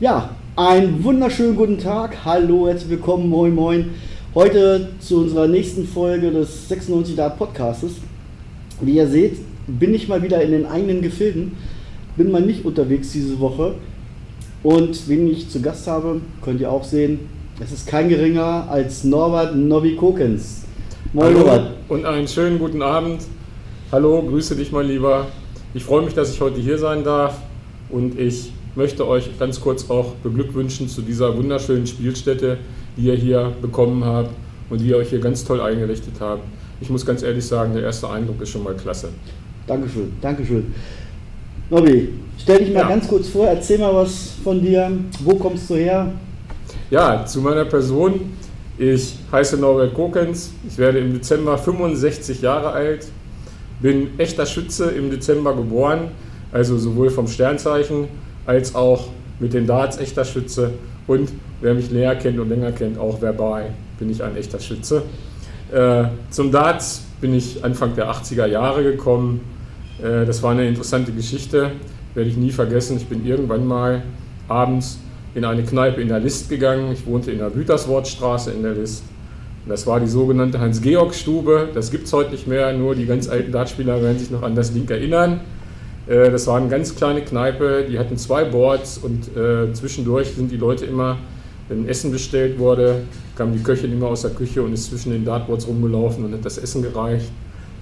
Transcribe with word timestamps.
Ja, 0.00 0.30
einen 0.54 1.02
wunderschönen 1.02 1.56
guten 1.56 1.76
Tag. 1.76 2.24
Hallo, 2.24 2.68
herzlich 2.68 2.88
willkommen, 2.88 3.28
moin 3.28 3.52
moin. 3.52 3.90
Heute 4.32 4.90
zu 5.00 5.22
unserer 5.22 5.48
nächsten 5.48 5.88
Folge 5.88 6.30
des 6.30 6.68
96 6.68 7.16
Dart 7.16 7.36
Podcastes. 7.36 7.94
Wie 8.80 8.92
ihr 8.92 9.08
seht, 9.08 9.38
bin 9.66 9.92
ich 9.92 10.06
mal 10.06 10.22
wieder 10.22 10.40
in 10.40 10.52
den 10.52 10.66
eigenen 10.66 11.02
Gefilden. 11.02 11.56
Bin 12.16 12.30
mal 12.30 12.42
nicht 12.42 12.64
unterwegs 12.64 13.10
diese 13.10 13.40
Woche. 13.40 13.74
Und 14.62 15.08
wen 15.08 15.28
ich 15.28 15.50
zu 15.50 15.60
Gast 15.60 15.88
habe, 15.88 16.20
könnt 16.42 16.60
ihr 16.60 16.70
auch 16.70 16.84
sehen. 16.84 17.18
Es 17.58 17.72
ist 17.72 17.88
kein 17.88 18.08
geringer 18.08 18.68
als 18.70 19.02
Norbert 19.02 19.56
Novi 19.56 19.96
Kokens. 19.96 20.62
Moin 21.12 21.26
Hallo 21.26 21.38
Norbert. 21.40 21.70
Und 21.88 22.04
einen 22.04 22.28
schönen 22.28 22.60
guten 22.60 22.82
Abend. 22.82 23.22
Hallo, 23.90 24.22
grüße 24.22 24.54
dich 24.54 24.70
mal 24.70 24.86
lieber. 24.86 25.26
Ich 25.74 25.82
freue 25.82 26.02
mich, 26.02 26.14
dass 26.14 26.32
ich 26.32 26.40
heute 26.40 26.60
hier 26.60 26.78
sein 26.78 27.02
darf 27.02 27.36
und 27.90 28.16
ich 28.16 28.52
möchte 28.74 29.06
euch 29.06 29.38
ganz 29.38 29.60
kurz 29.60 29.88
auch 29.90 30.14
beglückwünschen 30.22 30.88
zu 30.88 31.02
dieser 31.02 31.36
wunderschönen 31.36 31.86
Spielstätte, 31.86 32.58
die 32.96 33.06
ihr 33.06 33.14
hier 33.14 33.52
bekommen 33.60 34.04
habt 34.04 34.30
und 34.70 34.80
die 34.80 34.88
ihr 34.88 34.96
euch 34.96 35.10
hier 35.10 35.20
ganz 35.20 35.44
toll 35.44 35.60
eingerichtet 35.60 36.14
habt. 36.20 36.42
Ich 36.80 36.90
muss 36.90 37.04
ganz 37.04 37.22
ehrlich 37.22 37.44
sagen, 37.44 37.74
der 37.74 37.82
erste 37.82 38.08
Eindruck 38.08 38.40
ist 38.40 38.50
schon 38.50 38.62
mal 38.62 38.74
klasse. 38.74 39.08
Dankeschön, 39.66 40.12
Dankeschön. 40.20 40.72
Nobby, 41.70 42.08
stell 42.38 42.58
dich 42.58 42.72
mal 42.72 42.80
ja. 42.80 42.88
ganz 42.88 43.06
kurz 43.08 43.28
vor, 43.28 43.46
erzähl 43.46 43.78
mal 43.78 43.94
was 43.94 44.32
von 44.42 44.60
dir. 44.60 44.90
Wo 45.20 45.34
kommst 45.34 45.68
du 45.68 45.74
her? 45.74 46.12
Ja, 46.90 47.24
zu 47.26 47.40
meiner 47.40 47.64
Person. 47.64 48.32
Ich 48.78 49.16
heiße 49.32 49.56
Norbert 49.58 49.92
Kokens. 49.92 50.52
Ich 50.66 50.78
werde 50.78 51.00
im 51.00 51.12
Dezember 51.12 51.58
65 51.58 52.40
Jahre 52.40 52.70
alt. 52.70 53.08
Bin 53.80 54.18
echter 54.18 54.46
Schütze 54.46 54.90
im 54.90 55.10
Dezember 55.10 55.54
geboren, 55.54 56.12
also 56.52 56.78
sowohl 56.78 57.10
vom 57.10 57.26
Sternzeichen 57.26 58.08
als 58.48 58.74
auch 58.74 59.08
mit 59.40 59.52
den 59.52 59.66
Darts 59.66 59.98
echter 59.98 60.24
Schütze. 60.24 60.72
Und 61.06 61.30
wer 61.60 61.74
mich 61.74 61.90
näher 61.90 62.16
kennt 62.16 62.38
und 62.38 62.48
länger 62.48 62.72
kennt, 62.72 62.98
auch 62.98 63.20
verbal 63.20 63.66
bin 63.98 64.08
ich 64.10 64.22
ein 64.22 64.36
echter 64.36 64.58
Schütze. 64.58 65.02
Äh, 65.70 66.04
zum 66.30 66.50
Darts 66.50 67.04
bin 67.20 67.34
ich 67.34 67.62
Anfang 67.62 67.94
der 67.94 68.10
80er 68.10 68.46
Jahre 68.46 68.82
gekommen. 68.82 69.42
Äh, 70.02 70.24
das 70.24 70.42
war 70.42 70.52
eine 70.52 70.66
interessante 70.66 71.12
Geschichte, 71.12 71.72
werde 72.14 72.30
ich 72.30 72.38
nie 72.38 72.50
vergessen. 72.50 72.96
Ich 72.96 73.06
bin 73.06 73.26
irgendwann 73.26 73.66
mal 73.66 74.02
abends 74.48 74.98
in 75.34 75.44
eine 75.44 75.62
Kneipe 75.62 76.00
in 76.00 76.08
der 76.08 76.20
List 76.20 76.48
gegangen. 76.48 76.90
Ich 76.92 77.04
wohnte 77.04 77.30
in 77.30 77.38
der 77.38 77.50
Güterswortstraße 77.50 78.50
in 78.52 78.62
der 78.62 78.72
List. 78.72 79.04
das 79.66 79.86
war 79.86 80.00
die 80.00 80.06
sogenannte 80.06 80.58
Hans-Georg-Stube. 80.58 81.68
Das 81.74 81.90
gibt 81.90 82.06
es 82.06 82.12
heute 82.14 82.30
nicht 82.30 82.46
mehr, 82.46 82.72
nur 82.72 82.94
die 82.94 83.04
ganz 83.04 83.28
alten 83.28 83.52
Dartspieler 83.52 84.02
werden 84.02 84.18
sich 84.18 84.30
noch 84.30 84.42
an 84.42 84.54
das 84.54 84.72
Ding 84.72 84.88
erinnern. 84.88 85.40
Äh, 86.08 86.30
das 86.30 86.46
war 86.46 86.56
eine 86.56 86.68
ganz 86.68 86.94
kleine 86.94 87.22
Kneipe, 87.22 87.84
die 87.88 87.98
hatten 87.98 88.16
zwei 88.16 88.44
Boards 88.44 88.98
und 88.98 89.36
äh, 89.36 89.72
zwischendurch 89.72 90.28
sind 90.28 90.50
die 90.50 90.56
Leute 90.56 90.86
immer, 90.86 91.18
wenn 91.68 91.86
Essen 91.86 92.10
bestellt 92.10 92.58
wurde, 92.58 93.02
kam 93.36 93.52
die 93.52 93.62
Köchin 93.62 93.92
immer 93.92 94.08
aus 94.08 94.22
der 94.22 94.30
Küche 94.30 94.62
und 94.62 94.72
ist 94.72 94.86
zwischen 94.86 95.12
den 95.12 95.24
Dartboards 95.24 95.66
rumgelaufen 95.68 96.24
und 96.24 96.32
hat 96.32 96.44
das 96.44 96.56
Essen 96.56 96.82
gereicht. 96.82 97.30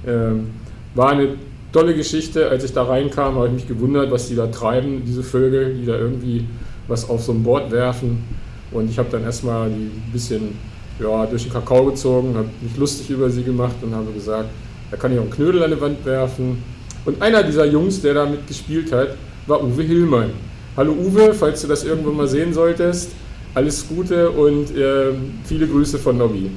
Ähm, 0.06 0.48
war 0.94 1.10
eine 1.10 1.36
tolle 1.72 1.94
Geschichte. 1.94 2.48
Als 2.48 2.64
ich 2.64 2.72
da 2.72 2.82
reinkam, 2.82 3.36
habe 3.36 3.46
ich 3.46 3.52
mich 3.52 3.68
gewundert, 3.68 4.10
was 4.10 4.28
die 4.28 4.34
da 4.34 4.48
treiben, 4.48 5.02
diese 5.06 5.22
Vögel, 5.22 5.74
die 5.74 5.86
da 5.86 5.96
irgendwie 5.96 6.44
was 6.88 7.08
auf 7.08 7.22
so 7.22 7.32
ein 7.32 7.42
Board 7.42 7.70
werfen. 7.70 8.24
Und 8.72 8.90
ich 8.90 8.98
habe 8.98 9.08
dann 9.10 9.22
erstmal 9.22 9.68
ein 9.68 9.90
bisschen 10.12 10.58
ja, 10.98 11.26
durch 11.26 11.44
den 11.44 11.52
Kakao 11.52 11.84
gezogen, 11.86 12.34
habe 12.34 12.48
mich 12.60 12.76
lustig 12.76 13.10
über 13.10 13.30
sie 13.30 13.44
gemacht 13.44 13.76
und 13.82 13.94
habe 13.94 14.10
gesagt, 14.12 14.48
da 14.90 14.96
kann 14.96 15.12
ich 15.12 15.18
auch 15.18 15.22
einen 15.22 15.30
Knödel 15.30 15.62
an 15.62 15.70
die 15.70 15.80
Wand 15.80 16.04
werfen. 16.04 16.62
Und 17.06 17.22
einer 17.22 17.44
dieser 17.44 17.64
Jungs, 17.66 18.02
der 18.02 18.14
da 18.14 18.26
mitgespielt 18.26 18.90
hat, 18.90 19.10
war 19.46 19.62
Uwe 19.62 19.84
Hillmann. 19.84 20.30
Hallo 20.76 20.92
Uwe, 20.92 21.32
falls 21.34 21.62
du 21.62 21.68
das 21.68 21.84
irgendwann 21.84 22.16
mal 22.16 22.26
sehen 22.26 22.52
solltest, 22.52 23.12
alles 23.54 23.86
Gute 23.88 24.28
und 24.28 24.76
äh, 24.76 25.12
viele 25.44 25.68
Grüße 25.68 26.00
von 26.00 26.18
Nobby. 26.18 26.50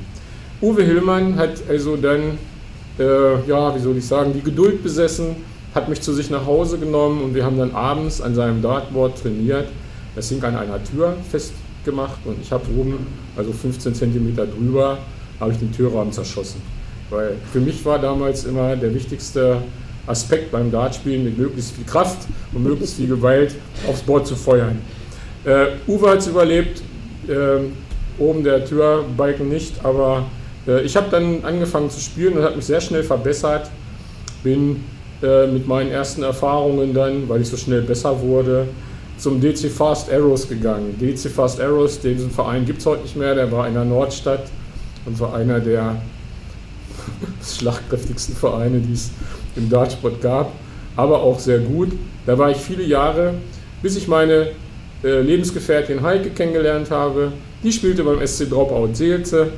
Uwe 0.59 0.83
Hillmann 0.83 1.36
hat 1.36 1.61
also 1.70 1.95
dann, 1.95 2.39
äh, 2.97 3.48
ja, 3.48 3.76
wie 3.76 3.80
soll 3.80 3.95
ich 3.98 4.08
sagen, 4.08 4.33
die 4.33 4.42
Geduld 4.42 4.82
besessen, 4.82 5.36
hat 5.76 5.87
mich 5.87 6.02
zu 6.02 6.14
sich 6.14 6.32
nach 6.32 6.48
Hause 6.48 6.80
genommen 6.80 7.21
und 7.21 7.36
wir 7.36 7.45
haben 7.45 7.60
dann 7.60 7.76
abends 7.76 8.20
an 8.20 8.33
seinem 8.33 8.64
Dartboard 8.64 9.21
trainiert. 9.21 9.67
Das 10.16 10.30
hing 10.30 10.43
an 10.43 10.55
einer 10.55 10.83
Tür 10.83 11.16
festgemacht 11.30 12.26
und 12.26 12.42
ich 12.42 12.52
habe 12.52 12.64
oben, 12.76 13.05
also 13.37 13.54
15 13.54 13.93
cm 13.93 14.36
drüber, 14.36 14.98
habe 15.39 15.52
ich 15.52 15.60
den 15.60 15.71
Türrahmen 15.71 16.11
zerschossen. 16.11 16.60
Weil 17.11 17.36
für 17.54 17.60
mich 17.60 17.86
war 17.86 17.99
damals 17.99 18.45
immer 18.45 18.76
der 18.76 18.95
wichtigste 18.95 19.61
Aspekt 20.09 20.52
beim 20.52 20.71
Dartspielen 20.71 21.23
mit 21.23 21.37
möglichst 21.37 21.75
viel 21.75 21.86
Kraft 21.86 22.27
und 22.53 22.64
möglichst 22.64 22.95
viel 22.95 23.08
Gewalt 23.08 23.55
aufs 23.87 24.02
Board 24.02 24.27
zu 24.27 24.36
feuern. 24.36 24.81
Äh, 25.45 25.67
Uwe 25.87 26.09
hat 26.09 26.20
es 26.20 26.27
überlebt, 26.27 26.81
äh, 27.27 28.21
oben 28.21 28.43
der 28.43 28.65
Türbalken 28.65 29.49
nicht, 29.49 29.73
aber 29.83 30.25
äh, 30.67 30.81
ich 30.81 30.95
habe 30.95 31.08
dann 31.09 31.43
angefangen 31.43 31.89
zu 31.89 31.99
spielen 31.99 32.37
und 32.37 32.43
habe 32.43 32.55
mich 32.55 32.65
sehr 32.65 32.81
schnell 32.81 33.03
verbessert. 33.03 33.69
Bin 34.43 34.83
äh, 35.21 35.48
mit 35.48 35.67
meinen 35.67 35.92
ersten 35.92 36.23
Erfahrungen 36.23 36.93
dann, 36.93 37.27
weil 37.27 37.42
ich 37.42 37.49
so 37.49 37.58
schnell 37.58 37.81
besser 37.81 38.19
wurde, 38.21 38.67
zum 39.17 39.42
DC 39.42 39.69
Fast 39.69 40.11
Arrows 40.11 40.48
gegangen. 40.48 40.98
DC 40.99 41.30
Fast 41.30 41.59
Arrows, 41.59 41.99
diesen 41.99 42.31
Verein 42.31 42.65
gibt 42.65 42.80
es 42.80 42.86
heute 42.86 43.03
nicht 43.03 43.15
mehr, 43.15 43.36
der 43.36 43.52
war 43.52 43.67
in 43.67 43.73
der 43.73 43.86
Nordstadt 43.86 44.45
und 45.05 45.19
war 45.19 45.36
einer 45.36 45.59
der 45.59 46.02
schlagkräftigsten 47.43 48.36
Vereine, 48.36 48.80
die 48.80 48.93
es 48.93 49.11
im 49.55 49.70
Dartsport 49.70 50.21
gab, 50.21 50.52
aber 50.95 51.21
auch 51.21 51.39
sehr 51.39 51.59
gut. 51.59 51.92
Da 52.25 52.37
war 52.37 52.52
ich 52.52 52.58
viele 52.58 52.83
Jahre, 52.83 53.36
bis 53.81 53.95
ich 53.95 54.08
meine 54.08 54.52
äh, 55.03 55.21
Lebensgefährtin 55.21 56.02
Heike 56.02 56.30
kennengelernt 56.31 56.92
habe. 56.92 57.31
Die 57.64 57.71
spielte 57.71 58.03
beim 58.03 58.25
SC 58.25 58.49
Dropout 58.49 58.93
Seelze 58.93 59.52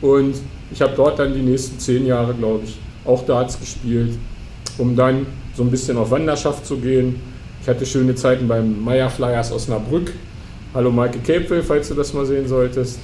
und 0.00 0.34
ich 0.70 0.82
habe 0.82 0.92
dort 0.96 1.18
dann 1.18 1.34
die 1.34 1.42
nächsten 1.42 1.78
zehn 1.78 2.06
Jahre, 2.06 2.34
glaube 2.34 2.64
ich, 2.64 2.78
auch 3.04 3.24
Darts 3.24 3.58
gespielt, 3.58 4.18
um 4.76 4.94
dann 4.94 5.26
so 5.54 5.62
ein 5.62 5.70
bisschen 5.70 5.96
auf 5.96 6.10
Wanderschaft 6.10 6.66
zu 6.66 6.76
gehen. 6.76 7.20
Ich 7.62 7.68
hatte 7.68 7.84
schöne 7.86 8.14
Zeiten 8.14 8.46
beim 8.48 8.82
Meyer 8.84 9.10
Flyers 9.10 9.52
Osnabrück. 9.52 10.12
Hallo 10.74 10.90
Maike 10.90 11.18
Käpel, 11.18 11.62
falls 11.62 11.88
du 11.88 11.94
das 11.94 12.12
mal 12.12 12.26
sehen 12.26 12.46
solltest. 12.46 12.98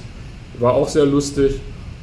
War 0.59 0.73
auch 0.73 0.87
sehr 0.87 1.05
lustig 1.05 1.59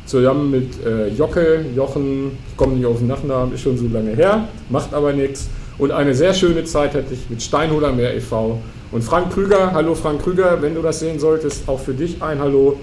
zusammen 0.06 0.50
mit 0.50 0.84
äh, 0.84 1.08
Jocke, 1.08 1.64
Jochen, 1.74 2.32
ich 2.48 2.56
komme 2.56 2.74
nicht 2.74 2.86
auf 2.86 2.98
den 2.98 3.08
Nachnamen, 3.08 3.54
ist 3.54 3.60
schon 3.60 3.76
so 3.76 3.86
lange 3.88 4.14
her, 4.14 4.48
macht 4.68 4.94
aber 4.94 5.12
nichts. 5.12 5.48
Und 5.78 5.90
eine 5.90 6.14
sehr 6.14 6.34
schöne 6.34 6.64
Zeit 6.64 6.94
hatte 6.94 7.12
ich 7.14 7.30
mit 7.30 7.42
Steinhuder 7.42 7.92
Meer 7.92 8.14
e.V. 8.14 8.60
Und 8.90 9.02
Frank 9.02 9.32
Krüger, 9.32 9.72
hallo 9.72 9.94
Frank 9.94 10.22
Krüger, 10.22 10.60
wenn 10.60 10.74
du 10.74 10.82
das 10.82 11.00
sehen 11.00 11.18
solltest, 11.18 11.68
auch 11.68 11.80
für 11.80 11.94
dich 11.94 12.22
ein 12.22 12.38
Hallo. 12.38 12.78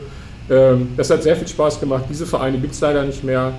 Ähm, 0.50 0.90
das 0.98 1.10
hat 1.12 1.22
sehr 1.22 1.36
viel 1.36 1.48
Spaß 1.48 1.80
gemacht. 1.80 2.06
Diese 2.10 2.26
Vereine 2.26 2.58
gibt 2.58 2.74
es 2.74 2.82
leider 2.82 3.04
nicht 3.04 3.24
mehr. 3.24 3.54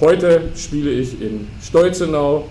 Heute 0.00 0.42
spiele 0.56 0.90
ich 0.90 1.20
in 1.20 1.46
Stolzenau. 1.62 2.48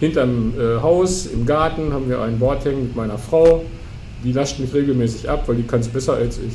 Hinterm 0.00 0.52
äh, 0.58 0.82
Haus, 0.82 1.26
im 1.26 1.46
Garten, 1.46 1.92
haben 1.92 2.08
wir 2.08 2.20
ein 2.20 2.38
Board 2.38 2.64
hängen 2.64 2.82
mit 2.82 2.96
meiner 2.96 3.16
Frau. 3.16 3.64
Die 4.24 4.32
lascht 4.32 4.58
mich 4.58 4.74
regelmäßig 4.74 5.30
ab, 5.30 5.44
weil 5.46 5.56
die 5.56 5.62
kann 5.62 5.80
es 5.80 5.88
besser 5.88 6.14
als 6.14 6.38
ich. 6.38 6.52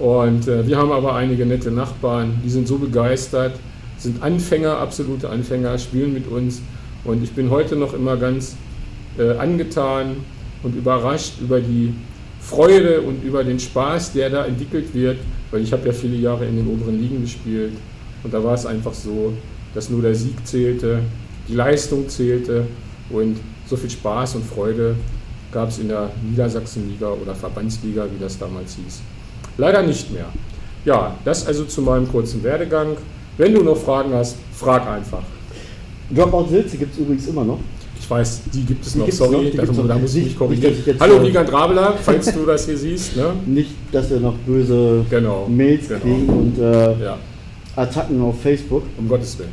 Und 0.00 0.48
äh, 0.48 0.66
wir 0.66 0.78
haben 0.78 0.90
aber 0.92 1.14
einige 1.14 1.44
nette 1.44 1.70
Nachbarn, 1.70 2.40
die 2.42 2.48
sind 2.48 2.66
so 2.66 2.78
begeistert, 2.78 3.52
sind 3.98 4.22
Anfänger, 4.22 4.78
absolute 4.78 5.28
Anfänger, 5.28 5.78
spielen 5.78 6.14
mit 6.14 6.26
uns. 6.26 6.62
Und 7.04 7.22
ich 7.22 7.32
bin 7.32 7.50
heute 7.50 7.76
noch 7.76 7.92
immer 7.92 8.16
ganz 8.16 8.56
äh, 9.18 9.36
angetan 9.36 10.16
und 10.62 10.74
überrascht 10.74 11.34
über 11.42 11.60
die 11.60 11.92
Freude 12.40 13.02
und 13.02 13.22
über 13.22 13.44
den 13.44 13.60
Spaß, 13.60 14.14
der 14.14 14.30
da 14.30 14.46
entwickelt 14.46 14.94
wird, 14.94 15.18
weil 15.50 15.60
ich 15.60 15.72
habe 15.72 15.86
ja 15.86 15.92
viele 15.92 16.16
Jahre 16.16 16.46
in 16.46 16.56
den 16.56 16.66
oberen 16.66 16.98
Ligen 16.98 17.20
gespielt 17.20 17.74
und 18.22 18.32
da 18.32 18.42
war 18.42 18.54
es 18.54 18.64
einfach 18.64 18.94
so, 18.94 19.34
dass 19.74 19.90
nur 19.90 20.00
der 20.00 20.14
Sieg 20.14 20.46
zählte, 20.46 21.00
die 21.46 21.54
Leistung 21.54 22.08
zählte 22.08 22.64
und 23.10 23.36
so 23.66 23.76
viel 23.76 23.90
Spaß 23.90 24.36
und 24.36 24.46
Freude 24.46 24.96
gab 25.52 25.68
es 25.68 25.78
in 25.78 25.88
der 25.88 26.10
Niedersachsenliga 26.28 27.10
oder 27.10 27.34
Verbandsliga, 27.34 28.06
wie 28.06 28.22
das 28.22 28.38
damals 28.38 28.76
hieß. 28.76 29.02
Leider 29.56 29.82
nicht 29.82 30.12
mehr. 30.12 30.26
Ja, 30.84 31.16
das 31.24 31.46
also 31.46 31.64
zu 31.64 31.82
meinem 31.82 32.08
kurzen 32.08 32.42
Werdegang. 32.42 32.96
Wenn 33.36 33.54
du 33.54 33.62
noch 33.62 33.76
Fragen 33.76 34.12
hast, 34.14 34.36
frag 34.52 34.86
einfach. 34.86 35.22
Dropout 36.10 36.48
Silze 36.48 36.76
gibt 36.76 36.92
es 36.94 36.98
übrigens 36.98 37.26
immer 37.28 37.44
noch. 37.44 37.58
Ich 37.98 38.10
weiß, 38.10 38.42
die 38.52 38.64
gibt 38.64 38.84
es 38.84 38.94
die 38.94 38.98
noch, 38.98 39.10
sorry, 39.10 39.52
noch, 39.54 39.66
da, 39.66 39.82
da 39.82 39.98
muss 39.98 40.14
ich 40.14 40.24
mich 40.24 40.38
korrigieren. 40.38 40.74
Hallo 40.98 41.22
Wiegand 41.22 41.52
Rabeler, 41.52 41.94
falls 42.02 42.32
du 42.32 42.44
das 42.44 42.66
hier 42.66 42.76
siehst. 42.76 43.16
Ne? 43.16 43.32
Nicht, 43.46 43.70
dass 43.92 44.10
wir 44.10 44.18
noch 44.18 44.34
böse 44.38 45.04
genau, 45.08 45.46
Mails 45.48 45.88
genau. 45.88 46.00
kriegen 46.00 46.28
und 46.28 46.58
äh, 46.58 47.04
ja. 47.04 47.18
Attacken 47.76 48.20
auf 48.22 48.40
Facebook. 48.40 48.82
Um 48.98 49.08
Gottes 49.08 49.38
Willen. 49.38 49.52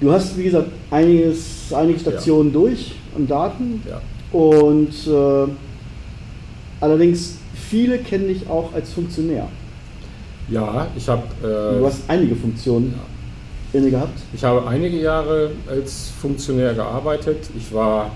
Du 0.00 0.10
hast, 0.10 0.36
wie 0.38 0.44
gesagt, 0.44 0.68
einiges, 0.90 1.72
einige 1.72 1.98
Stationen 1.98 2.52
ja. 2.52 2.60
durch 2.60 2.92
an 3.16 3.26
Daten. 3.26 3.82
Ja. 3.88 4.00
Und 4.36 4.94
äh, 5.06 5.52
allerdings 6.80 7.36
viele 7.54 7.98
kennen 7.98 8.28
dich 8.28 8.48
auch 8.48 8.72
als 8.74 8.92
Funktionär. 8.92 9.48
Ja, 10.48 10.88
ich 10.96 11.08
habe. 11.08 11.22
Äh, 11.42 11.78
du 11.78 11.86
hast 11.86 12.02
einige 12.08 12.34
Funktionen 12.36 12.94
ja. 13.72 13.78
inne 13.78 13.90
gehabt. 13.90 14.18
Ich 14.34 14.44
habe 14.44 14.66
einige 14.66 14.98
Jahre 15.00 15.50
als 15.68 16.10
Funktionär 16.20 16.74
gearbeitet. 16.74 17.38
Ich 17.56 17.72
war 17.72 18.10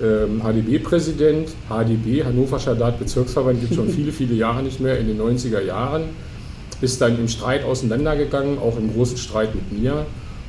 ähm, 0.00 0.42
HDB-Präsident. 0.42 1.50
HDB, 1.68 2.24
Hannoverscher 2.24 2.74
Dart-Bezirksverband, 2.74 3.60
gibt 3.60 3.72
es 3.72 3.76
schon 3.76 3.88
viele, 3.94 4.12
viele 4.12 4.34
Jahre 4.34 4.62
nicht 4.62 4.80
mehr, 4.80 4.98
in 4.98 5.06
den 5.06 5.20
90er 5.20 5.62
Jahren. 5.62 6.04
Ist 6.80 7.00
dann 7.00 7.18
im 7.18 7.28
Streit 7.28 7.64
auseinandergegangen, 7.64 8.58
auch 8.58 8.76
im 8.76 8.92
großen 8.92 9.16
Streit 9.16 9.54
mit 9.54 9.80
mir. 9.80 10.06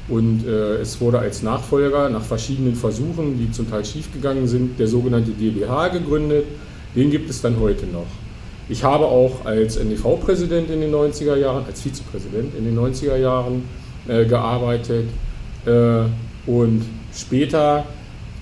Und 0.07 0.45
äh, 0.45 0.77
es 0.77 0.99
wurde 0.99 1.19
als 1.19 1.43
Nachfolger 1.43 2.09
nach 2.09 2.23
verschiedenen 2.23 2.75
Versuchen, 2.75 3.37
die 3.37 3.51
zum 3.51 3.69
Teil 3.69 3.85
schiefgegangen 3.85 4.47
sind, 4.47 4.79
der 4.79 4.87
sogenannte 4.87 5.31
DBH 5.31 5.89
gegründet. 5.89 6.45
Den 6.95 7.11
gibt 7.11 7.29
es 7.29 7.41
dann 7.41 7.59
heute 7.59 7.85
noch. 7.85 8.07
Ich 8.71 8.83
habe 8.83 9.05
auch 9.05 9.45
als 9.45 9.77
NDV-Präsident 9.77 10.69
in 10.69 10.79
den 10.79 10.93
90er 10.93 11.35
Jahren, 11.35 11.65
als 11.65 11.81
Vizepräsident 11.81 12.55
in 12.55 12.65
den 12.65 12.77
90er 12.77 13.15
Jahren 13.15 13.63
äh, 14.07 14.25
gearbeitet 14.25 15.09
äh, 15.65 16.03
und 16.45 16.85
später 17.11 17.85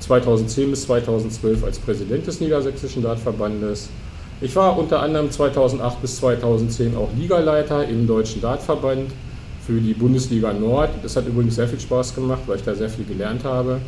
2010 0.02 0.72
bis 0.72 0.84
2012 0.84 1.64
als 1.64 1.80
Präsident 1.80 2.28
des 2.28 2.42
Niedersächsischen 2.42 3.04
Dartverbandes. 3.04 3.88
Ich 4.42 4.54
war 4.58 4.78
unter 4.78 5.02
anderem 5.02 5.32
2008 5.32 6.02
bis 6.02 6.18
2010 6.18 6.98
auch 6.98 7.10
Ligaleiter 7.18 7.88
im 7.88 8.06
Deutschen 8.06 8.42
Dartverband 8.42 9.10
für 9.66 9.80
die 9.80 9.94
Bundesliga 9.94 10.52
Nord. 10.52 10.90
Das 11.04 11.16
hat 11.16 11.26
übrigens 11.26 11.56
sehr 11.56 11.70
viel 11.70 11.80
Spaß 11.80 12.14
gemacht, 12.14 12.42
weil 12.48 12.58
ich 12.58 12.64
da 12.64 12.76
sehr 12.76 12.90
viel 12.90 13.06
gelernt 13.06 13.46
habe. 13.46 13.80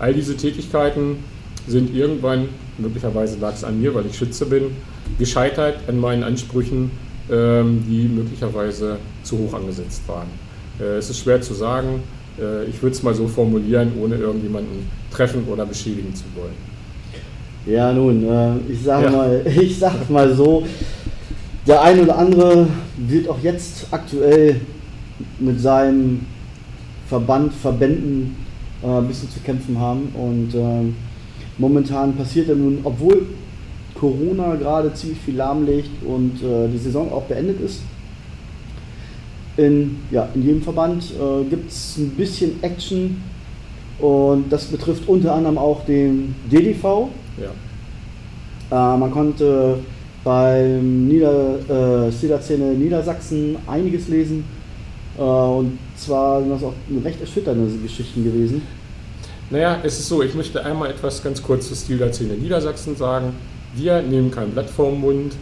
All 0.00 0.12
diese 0.12 0.36
Tätigkeiten 0.36 1.22
sind 1.68 1.94
irgendwann, 1.94 2.48
möglicherweise 2.78 3.38
lag 3.38 3.54
es 3.54 3.62
an 3.62 3.80
mir, 3.80 3.94
weil 3.94 4.06
ich 4.06 4.18
Schütze 4.18 4.44
bin, 4.46 4.72
gescheitert 5.18 5.76
an 5.88 5.98
meinen 5.98 6.22
Ansprüchen, 6.22 6.90
ähm, 7.30 7.84
die 7.88 8.08
möglicherweise 8.08 8.98
zu 9.22 9.38
hoch 9.38 9.54
angesetzt 9.54 10.02
waren. 10.06 10.28
Äh, 10.80 10.98
es 10.98 11.10
ist 11.10 11.20
schwer 11.20 11.40
zu 11.40 11.54
sagen. 11.54 12.02
Äh, 12.40 12.64
ich 12.64 12.82
würde 12.82 12.94
es 12.94 13.02
mal 13.02 13.14
so 13.14 13.26
formulieren, 13.28 13.92
ohne 14.00 14.16
irgendjemanden 14.16 14.88
treffen 15.10 15.44
oder 15.48 15.64
beschädigen 15.64 16.14
zu 16.14 16.24
wollen. 16.34 16.74
Ja, 17.66 17.92
nun, 17.92 18.24
äh, 18.28 18.72
ich 18.72 18.82
sage 18.82 19.06
ja. 19.06 19.10
mal, 19.10 19.42
ich 19.60 19.78
sag 19.78 20.10
mal 20.10 20.34
so, 20.34 20.64
der 21.66 21.80
eine 21.82 22.02
oder 22.02 22.18
andere 22.18 22.66
wird 22.96 23.28
auch 23.28 23.38
jetzt 23.42 23.86
aktuell 23.90 24.60
mit 25.38 25.60
seinem 25.60 26.26
Verband, 27.08 27.52
Verbänden 27.54 28.36
ein 28.82 29.08
bisschen 29.08 29.30
zu 29.30 29.40
kämpfen 29.40 29.78
haben. 29.78 30.12
Und 30.14 30.54
äh, 30.54 30.92
momentan 31.56 32.14
passiert 32.16 32.48
ja 32.48 32.54
nun, 32.54 32.80
obwohl 32.84 33.26
Corona 33.94 34.56
gerade 34.56 34.92
ziemlich 34.94 35.18
viel 35.20 35.36
lahmlegt 35.36 35.90
und 36.06 36.42
äh, 36.42 36.68
die 36.68 36.78
Saison 36.78 37.12
auch 37.12 37.22
beendet 37.22 37.60
ist, 37.60 37.80
in, 39.56 39.98
ja, 40.10 40.28
in 40.34 40.44
jedem 40.44 40.62
Verband 40.62 41.04
äh, 41.12 41.44
gibt 41.44 41.70
es 41.70 41.96
ein 41.96 42.10
bisschen 42.10 42.62
Action 42.62 43.22
und 44.00 44.50
das 44.50 44.64
betrifft 44.66 45.08
unter 45.08 45.34
anderem 45.34 45.58
auch 45.58 45.84
den 45.84 46.34
DDV. 46.50 47.08
Ja. 47.40 48.94
Äh, 48.94 48.98
man 48.98 49.10
konnte 49.12 49.78
beim 50.24 51.06
Nieder, 51.06 52.06
äh, 52.08 52.10
Szene 52.10 52.72
Niedersachsen 52.74 53.56
einiges 53.66 54.08
lesen 54.08 54.44
äh, 55.18 55.22
und 55.22 55.78
zwar 55.96 56.40
sind 56.40 56.50
das 56.50 56.62
auch 56.64 56.74
recht 57.04 57.20
erschütternde 57.20 57.70
Geschichten 57.82 58.24
gewesen. 58.24 58.62
Naja, 59.50 59.78
es 59.84 60.00
ist 60.00 60.08
so, 60.08 60.22
ich 60.22 60.34
möchte 60.34 60.64
einmal 60.64 60.90
etwas 60.90 61.22
ganz 61.22 61.42
kurz 61.42 61.68
zur 61.68 61.76
Stil-Szene 61.76 62.34
Niedersachsen 62.34 62.96
sagen. 62.96 63.34
Wir 63.76 64.02
nehmen 64.02 64.30
kein 64.30 64.50
Blatt 64.50 64.70
vorm 64.70 65.00
Mund. 65.00 65.34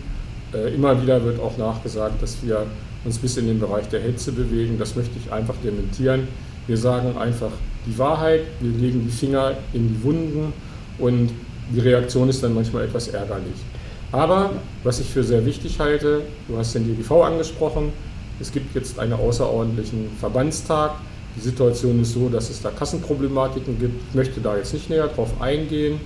Äh, 0.55 0.75
immer 0.75 1.01
wieder 1.01 1.23
wird 1.25 1.41
auch 1.41 1.57
nachgesagt, 1.59 2.23
dass 2.23 2.39
wir 2.43 2.67
uns 3.05 3.19
bis 3.19 3.37
in 3.37 3.47
den 3.47 3.61
Bereich 3.61 3.89
der 3.89 4.01
Hetze 4.01 4.33
bewegen. 4.33 4.79
Das 4.79 4.97
möchte 4.97 5.19
ich 5.19 5.31
einfach 5.33 5.55
dementieren. 5.63 6.29
Wir 6.67 6.77
sagen 6.77 7.17
einfach 7.19 7.51
die 7.87 7.99
Wahrheit, 7.99 8.43
wir 8.61 8.71
legen 8.71 9.03
die 9.05 9.11
Finger 9.11 9.55
in 9.73 9.89
die 9.89 10.03
Wunden 10.03 10.53
und 10.99 11.31
die 11.75 11.81
Reaktion 11.81 12.29
ist 12.29 12.43
dann 12.43 12.55
manchmal 12.55 12.85
etwas 12.85 13.09
ärgerlich. 13.09 13.57
Aber 14.13 14.51
was 14.85 15.01
ich 15.01 15.09
für 15.09 15.25
sehr 15.25 15.45
wichtig 15.45 15.81
halte, 15.81 16.23
du 16.49 16.57
hast 16.57 16.75
den 16.75 16.87
DGV 16.87 17.23
angesprochen, 17.23 17.93
es 18.41 18.53
gibt 18.53 18.75
jetzt 18.75 18.99
einen 18.99 19.15
außerordentlichen 19.15 20.11
Verbandstag. 20.21 20.93
Die 21.37 21.41
Situation 21.41 22.03
ist 22.03 22.13
so, 22.13 22.29
dass 22.29 22.51
es 22.51 22.61
da 22.63 22.71
Kassenproblematiken 22.71 23.79
gibt. 23.79 24.01
Ich 24.09 24.15
möchte 24.15 24.41
da 24.41 24.57
jetzt 24.57 24.75
nicht 24.75 24.91
näher 24.91 25.09
drauf 25.09 25.41
eingehen, 25.41 25.99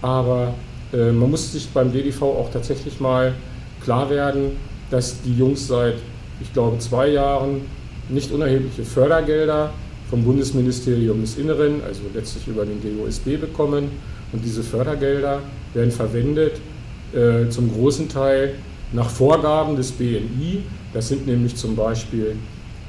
aber 0.00 0.54
äh, 0.92 1.12
man 1.12 1.30
muss 1.30 1.52
sich 1.52 1.68
beim 1.70 1.92
DDV 1.92 2.22
auch 2.22 2.50
tatsächlich 2.50 3.00
mal 3.00 3.34
klar 3.82 4.10
werden, 4.10 4.56
dass 4.90 5.22
die 5.22 5.36
Jungs 5.36 5.66
seit, 5.66 5.94
ich 6.40 6.52
glaube, 6.52 6.78
zwei 6.78 7.08
Jahren 7.08 7.62
nicht 8.08 8.30
unerhebliche 8.32 8.84
Fördergelder 8.84 9.72
vom 10.10 10.24
Bundesministerium 10.24 11.22
des 11.22 11.38
Inneren, 11.38 11.82
also 11.86 12.02
letztlich 12.12 12.46
über 12.46 12.66
den 12.66 12.80
DOSB 12.82 13.40
bekommen. 13.40 13.90
Und 14.32 14.44
diese 14.44 14.62
Fördergelder 14.62 15.40
werden 15.74 15.90
verwendet 15.90 16.60
äh, 17.14 17.48
zum 17.48 17.72
großen 17.72 18.08
Teil 18.08 18.54
nach 18.92 19.08
Vorgaben 19.08 19.76
des 19.76 19.92
BNI, 19.92 20.62
das 20.92 21.08
sind 21.08 21.26
nämlich 21.26 21.56
zum 21.56 21.74
Beispiel 21.74 22.36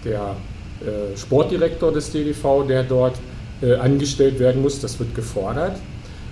der 0.03 0.35
äh, 0.81 1.17
Sportdirektor 1.17 1.93
des 1.93 2.11
DDV, 2.11 2.65
der 2.67 2.83
dort 2.83 3.15
äh, 3.61 3.75
angestellt 3.75 4.39
werden 4.39 4.61
muss, 4.61 4.81
das 4.81 4.99
wird 4.99 5.15
gefordert. 5.15 5.77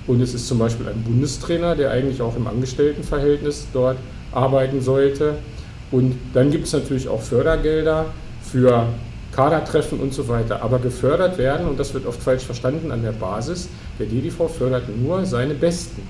Und 0.08 0.22
es 0.22 0.34
ist 0.34 0.48
zum 0.48 0.60
Beispiel 0.60 0.88
ein 0.88 1.04
Bundestrainer, 1.04 1.76
der 1.76 1.92
eigentlich 1.92 2.22
auch 2.22 2.36
im 2.36 2.48
Angestelltenverhältnis 2.48 3.68
dort 3.74 3.98
arbeiten 4.32 4.82
sollte. 4.82 5.36
Und 5.92 6.16
dann 6.34 6.52
gibt 6.52 6.68
es 6.68 6.74
natürlich 6.74 7.08
auch 7.08 7.22
Fördergelder 7.22 8.06
für 8.42 8.88
Kadertreffen 9.32 10.00
und 10.00 10.14
so 10.14 10.28
weiter. 10.28 10.62
Aber 10.62 10.80
gefördert 10.80 11.38
werden, 11.38 11.68
und 11.68 11.80
das 11.80 11.94
wird 11.94 12.06
oft 12.06 12.22
falsch 12.22 12.44
verstanden 12.44 12.92
an 12.92 13.04
der 13.04 13.12
Basis, 13.12 13.70
der 14.00 14.08
DDV 14.08 14.48
fördert 14.48 14.84
nur 14.98 15.26
seine 15.26 15.54
Besten. 15.54 16.02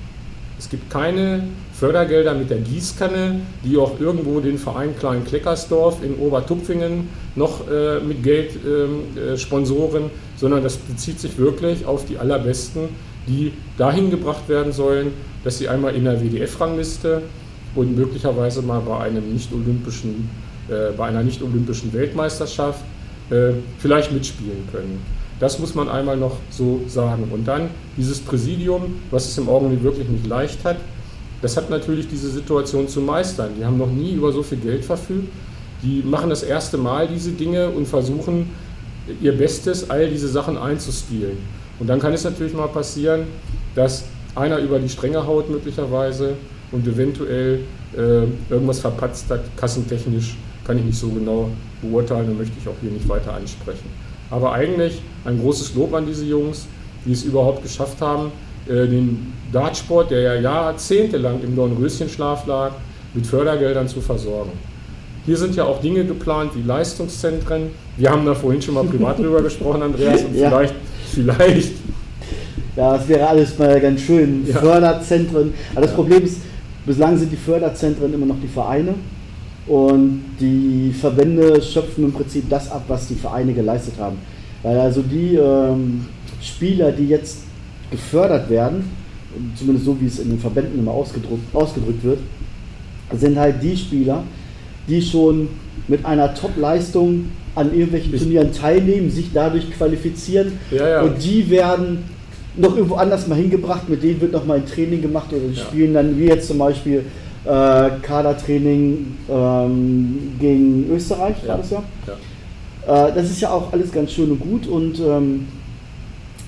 Es 0.57 0.69
gibt 0.69 0.91
keine 0.91 1.43
Fördergelder 1.73 2.35
mit 2.35 2.51
der 2.51 2.59
Gießkanne, 2.59 3.41
die 3.65 3.77
auch 3.77 3.99
irgendwo 3.99 4.39
den 4.39 4.59
Verein 4.59 4.95
Klein 4.95 5.25
Kleckersdorf 5.25 6.03
in 6.03 6.15
Obertupfingen 6.19 7.09
noch 7.35 7.67
äh, 7.67 7.99
mit 7.99 8.21
Geld 8.21 8.51
ähm, 8.63 9.17
äh, 9.17 9.37
sponsoren, 9.37 10.11
sondern 10.37 10.61
das 10.61 10.77
bezieht 10.77 11.19
sich 11.19 11.39
wirklich 11.39 11.87
auf 11.87 12.05
die 12.05 12.19
allerbesten, 12.19 12.89
die 13.27 13.53
dahin 13.77 14.09
gebracht 14.09 14.47
werden 14.49 14.71
sollen, 14.71 15.13
dass 15.43 15.57
sie 15.57 15.67
einmal 15.67 15.95
in 15.95 16.05
der 16.05 16.21
WDF-Rangliste 16.21 17.21
und 17.75 17.95
möglicherweise 17.95 18.61
mal 18.61 18.81
bei 18.81 18.99
einem 18.99 19.33
nicht-olympischen, 19.33 20.29
äh, 20.69 20.91
bei 20.95 21.07
einer 21.07 21.23
nicht-olympischen 21.23 21.93
Weltmeisterschaft 21.93 22.83
äh, 23.29 23.53
vielleicht 23.79 24.11
mitspielen 24.11 24.67
können. 24.71 25.01
Das 25.39 25.57
muss 25.57 25.73
man 25.73 25.89
einmal 25.89 26.17
noch 26.17 26.37
so 26.51 26.81
sagen. 26.87 27.29
Und 27.31 27.47
dann 27.47 27.69
dieses 27.97 28.19
Präsidium, 28.19 28.99
was 29.09 29.27
es 29.27 29.37
im 29.37 29.49
Augenblick 29.49 29.83
wirklich 29.83 30.07
nicht 30.07 30.27
leicht 30.27 30.63
hat, 30.63 30.77
das 31.41 31.57
hat 31.57 31.69
natürlich 31.71 32.07
diese 32.07 32.29
Situation 32.29 32.87
zu 32.87 33.01
meistern. 33.01 33.51
Die 33.57 33.65
haben 33.65 33.77
noch 33.77 33.89
nie 33.89 34.13
über 34.13 34.31
so 34.31 34.43
viel 34.43 34.59
Geld 34.59 34.85
verfügt. 34.85 35.29
Die 35.81 36.03
machen 36.03 36.29
das 36.29 36.43
erste 36.43 36.77
Mal 36.77 37.07
diese 37.07 37.31
Dinge 37.31 37.69
und 37.69 37.87
versuchen 37.87 38.51
ihr 39.19 39.35
Bestes, 39.35 39.89
all 39.89 40.07
diese 40.07 40.27
Sachen 40.27 40.57
einzustielen. 40.57 41.37
Und 41.81 41.87
dann 41.87 41.99
kann 41.99 42.13
es 42.13 42.23
natürlich 42.23 42.53
mal 42.53 42.67
passieren, 42.67 43.23
dass 43.73 44.03
einer 44.35 44.59
über 44.59 44.77
die 44.77 44.87
Stränge 44.87 45.25
haut 45.25 45.49
möglicherweise 45.49 46.35
und 46.71 46.87
eventuell 46.87 47.61
äh, 47.97 48.51
irgendwas 48.51 48.79
verpatzt 48.79 49.31
hat, 49.31 49.41
kassentechnisch 49.57 50.37
kann 50.63 50.77
ich 50.77 50.83
nicht 50.83 50.99
so 50.99 51.09
genau 51.09 51.49
beurteilen 51.81 52.29
und 52.29 52.37
möchte 52.37 52.53
ich 52.61 52.67
auch 52.67 52.75
hier 52.81 52.91
nicht 52.91 53.09
weiter 53.09 53.33
ansprechen. 53.33 53.89
Aber 54.29 54.53
eigentlich 54.53 55.01
ein 55.25 55.39
großes 55.39 55.73
Lob 55.73 55.95
an 55.95 56.05
diese 56.05 56.23
Jungs, 56.23 56.67
die 57.03 57.13
es 57.13 57.23
überhaupt 57.23 57.63
geschafft 57.63 57.99
haben, 57.99 58.31
äh, 58.67 58.85
den 58.85 59.33
Dartsport, 59.51 60.11
der 60.11 60.21
ja 60.21 60.35
jahrzehntelang 60.35 61.41
im 61.41 61.55
Dornröschenschlaf 61.55 62.45
lag, 62.45 62.73
mit 63.15 63.25
Fördergeldern 63.25 63.87
zu 63.87 64.01
versorgen. 64.01 64.51
Hier 65.25 65.35
sind 65.35 65.55
ja 65.55 65.63
auch 65.63 65.81
Dinge 65.81 66.05
geplant 66.05 66.51
wie 66.55 66.61
Leistungszentren. 66.61 67.71
Wir 67.97 68.11
haben 68.11 68.23
da 68.23 68.35
vorhin 68.35 68.61
schon 68.61 68.75
mal 68.75 68.83
privat 68.83 69.17
drüber 69.19 69.41
gesprochen, 69.41 69.81
Andreas, 69.81 70.23
und 70.23 70.35
ja. 70.35 70.47
vielleicht, 70.47 70.75
vielleicht. 71.13 71.73
Ja, 72.75 72.95
es 72.95 73.07
wäre 73.07 73.27
alles 73.27 73.57
mal 73.57 73.79
ganz 73.79 74.01
schön. 74.01 74.45
Ja. 74.47 74.59
Förderzentren. 74.59 75.53
Aber 75.73 75.81
das 75.81 75.91
ja. 75.91 75.95
Problem 75.95 76.23
ist, 76.23 76.41
bislang 76.85 77.17
sind 77.17 77.31
die 77.31 77.37
Förderzentren 77.37 78.13
immer 78.13 78.25
noch 78.25 78.39
die 78.41 78.47
Vereine. 78.47 78.95
Und 79.67 80.23
die 80.39 80.91
Verbände 80.91 81.61
schöpfen 81.61 82.05
im 82.05 82.13
Prinzip 82.13 82.49
das 82.49 82.71
ab, 82.71 82.83
was 82.87 83.07
die 83.07 83.15
Vereine 83.15 83.53
geleistet 83.53 83.93
haben. 83.99 84.17
Weil 84.63 84.77
also 84.79 85.01
die 85.01 85.35
ähm, 85.35 86.05
Spieler, 86.41 86.91
die 86.91 87.07
jetzt 87.07 87.39
gefördert 87.91 88.49
werden, 88.49 88.89
zumindest 89.55 89.85
so 89.85 89.99
wie 89.99 90.07
es 90.07 90.19
in 90.19 90.29
den 90.29 90.39
Verbänden 90.39 90.79
immer 90.79 90.91
ausgedrückt, 90.91 91.53
ausgedrückt 91.53 92.03
wird, 92.03 92.19
sind 93.13 93.37
halt 93.37 93.61
die 93.61 93.75
Spieler, 93.75 94.23
die 94.91 95.01
schon 95.01 95.47
mit 95.87 96.05
einer 96.05 96.33
Top-Leistung 96.33 97.31
an 97.55 97.73
irgendwelchen 97.73 98.17
Turnieren 98.17 98.53
teilnehmen, 98.53 99.09
sich 99.09 99.31
dadurch 99.33 99.71
qualifizieren 99.71 100.53
ja, 100.69 100.87
ja. 100.87 101.01
und 101.01 101.23
die 101.23 101.49
werden 101.49 102.03
noch 102.55 102.75
irgendwo 102.75 102.95
anders 102.95 103.27
mal 103.27 103.35
hingebracht, 103.35 103.89
mit 103.89 104.03
denen 104.03 104.21
wird 104.21 104.33
noch 104.33 104.45
mal 104.45 104.57
ein 104.57 104.65
Training 104.65 105.01
gemacht 105.01 105.31
oder 105.31 105.47
die 105.47 105.57
ja. 105.57 105.63
spielen 105.63 105.93
dann, 105.93 106.17
wie 106.17 106.25
jetzt 106.25 106.47
zum 106.47 106.57
Beispiel 106.57 107.05
äh, 107.45 107.89
Kadertraining 108.01 109.17
ähm, 109.29 110.33
gegen 110.39 110.89
Österreich, 110.91 111.35
war 111.47 111.57
das 111.57 111.71
ja? 111.71 111.83
Äh, 112.87 113.13
das 113.13 113.29
ist 113.29 113.41
ja 113.41 113.51
auch 113.51 113.71
alles 113.71 113.91
ganz 113.91 114.11
schön 114.11 114.31
und 114.31 114.39
gut 114.39 114.67
und, 114.67 114.99
ähm, 114.99 115.47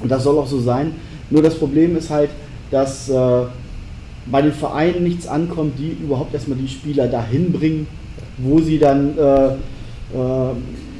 das 0.04 0.24
soll 0.24 0.38
auch 0.38 0.48
so 0.48 0.60
sein. 0.60 0.94
Nur 1.30 1.42
das 1.42 1.56
Problem 1.56 1.96
ist 1.96 2.10
halt, 2.10 2.30
dass 2.72 3.10
äh, 3.10 3.14
bei 4.26 4.42
den 4.42 4.52
Vereinen 4.52 5.04
nichts 5.04 5.28
ankommt, 5.28 5.74
die 5.78 5.98
überhaupt 6.04 6.34
erstmal 6.34 6.58
die 6.58 6.68
Spieler 6.68 7.08
dahin 7.08 7.52
bringen, 7.52 7.88
wo 8.38 8.60
sie 8.60 8.80
dann 8.80 9.18
äh, 9.18 9.48
äh, 9.48 9.56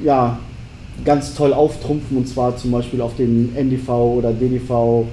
ja, 0.04 0.38
ganz 1.04 1.34
toll 1.34 1.54
auftrumpfen 1.54 2.18
und 2.18 2.28
zwar 2.28 2.56
zum 2.58 2.72
Beispiel 2.72 3.02
auf 3.02 3.16
den 3.16 3.56
NDV 3.56 3.90
oder 3.90 4.32
DDV 4.32 5.06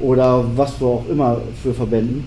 oder 0.00 0.44
was 0.56 0.74
für 0.74 0.86
auch 0.86 1.04
immer 1.08 1.40
für 1.62 1.74
Verbänden. 1.74 2.24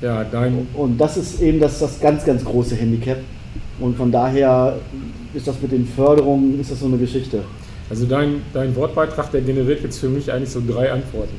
Ja, 0.00 0.24
dein 0.24 0.66
und 0.74 0.98
das 0.98 1.16
ist 1.16 1.40
eben 1.40 1.60
das, 1.60 1.78
das 1.78 2.00
ganz, 2.00 2.24
ganz 2.24 2.44
große 2.44 2.74
Handicap. 2.74 3.18
Und 3.78 3.96
von 3.96 4.12
daher 4.12 4.76
ist 5.34 5.46
das 5.46 5.60
mit 5.60 5.72
den 5.72 5.86
Förderungen, 5.86 6.60
ist 6.60 6.70
das 6.70 6.80
so 6.80 6.86
eine 6.86 6.98
Geschichte. 6.98 7.42
Also 7.90 8.06
dein, 8.06 8.42
dein 8.52 8.74
Wortbeitrag, 8.76 9.30
der 9.30 9.42
generiert 9.42 9.82
jetzt 9.82 9.98
für 9.98 10.08
mich 10.08 10.32
eigentlich 10.32 10.50
so 10.50 10.62
drei 10.66 10.92
Antworten. 10.92 11.34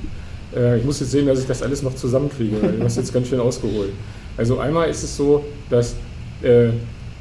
Äh, 0.56 0.80
ich 0.80 0.86
muss 0.86 1.00
jetzt 1.00 1.12
sehen, 1.12 1.26
dass 1.26 1.40
ich 1.40 1.48
das 1.48 1.62
alles 1.62 1.82
noch 1.82 1.96
zusammenkriege, 1.96 2.62
weil 2.62 2.74
du 2.74 2.84
hast 2.84 2.98
jetzt 2.98 3.14
ganz 3.14 3.28
schön 3.28 3.40
ausgeholt. 3.40 3.90
Also 4.38 4.60
einmal 4.60 4.90
ist 4.90 5.04
es 5.04 5.16
so, 5.16 5.44
dass, 5.70 5.96
äh, 6.42 6.70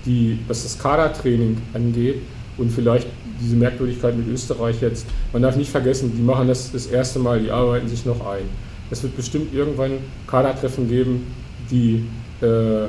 die, 0.04 0.38
was 0.48 0.62
das 0.62 0.78
Kadertraining 0.78 1.56
angeht 1.74 2.22
und 2.58 2.70
vielleicht 2.70 3.06
diese 3.40 3.56
Merkwürdigkeit 3.56 4.16
mit 4.16 4.28
Österreich 4.28 4.80
jetzt, 4.80 5.06
man 5.32 5.42
darf 5.42 5.56
nicht 5.56 5.70
vergessen, 5.70 6.12
die 6.16 6.22
machen 6.22 6.48
das 6.48 6.72
das 6.72 6.86
erste 6.86 7.18
Mal, 7.18 7.40
die 7.40 7.50
arbeiten 7.50 7.88
sich 7.88 8.04
noch 8.04 8.24
ein. 8.26 8.44
Es 8.90 9.02
wird 9.02 9.16
bestimmt 9.16 9.54
irgendwann 9.54 9.92
Kadertreffen 10.26 10.88
geben, 10.88 11.26
die 11.70 12.04
äh, 12.40 12.88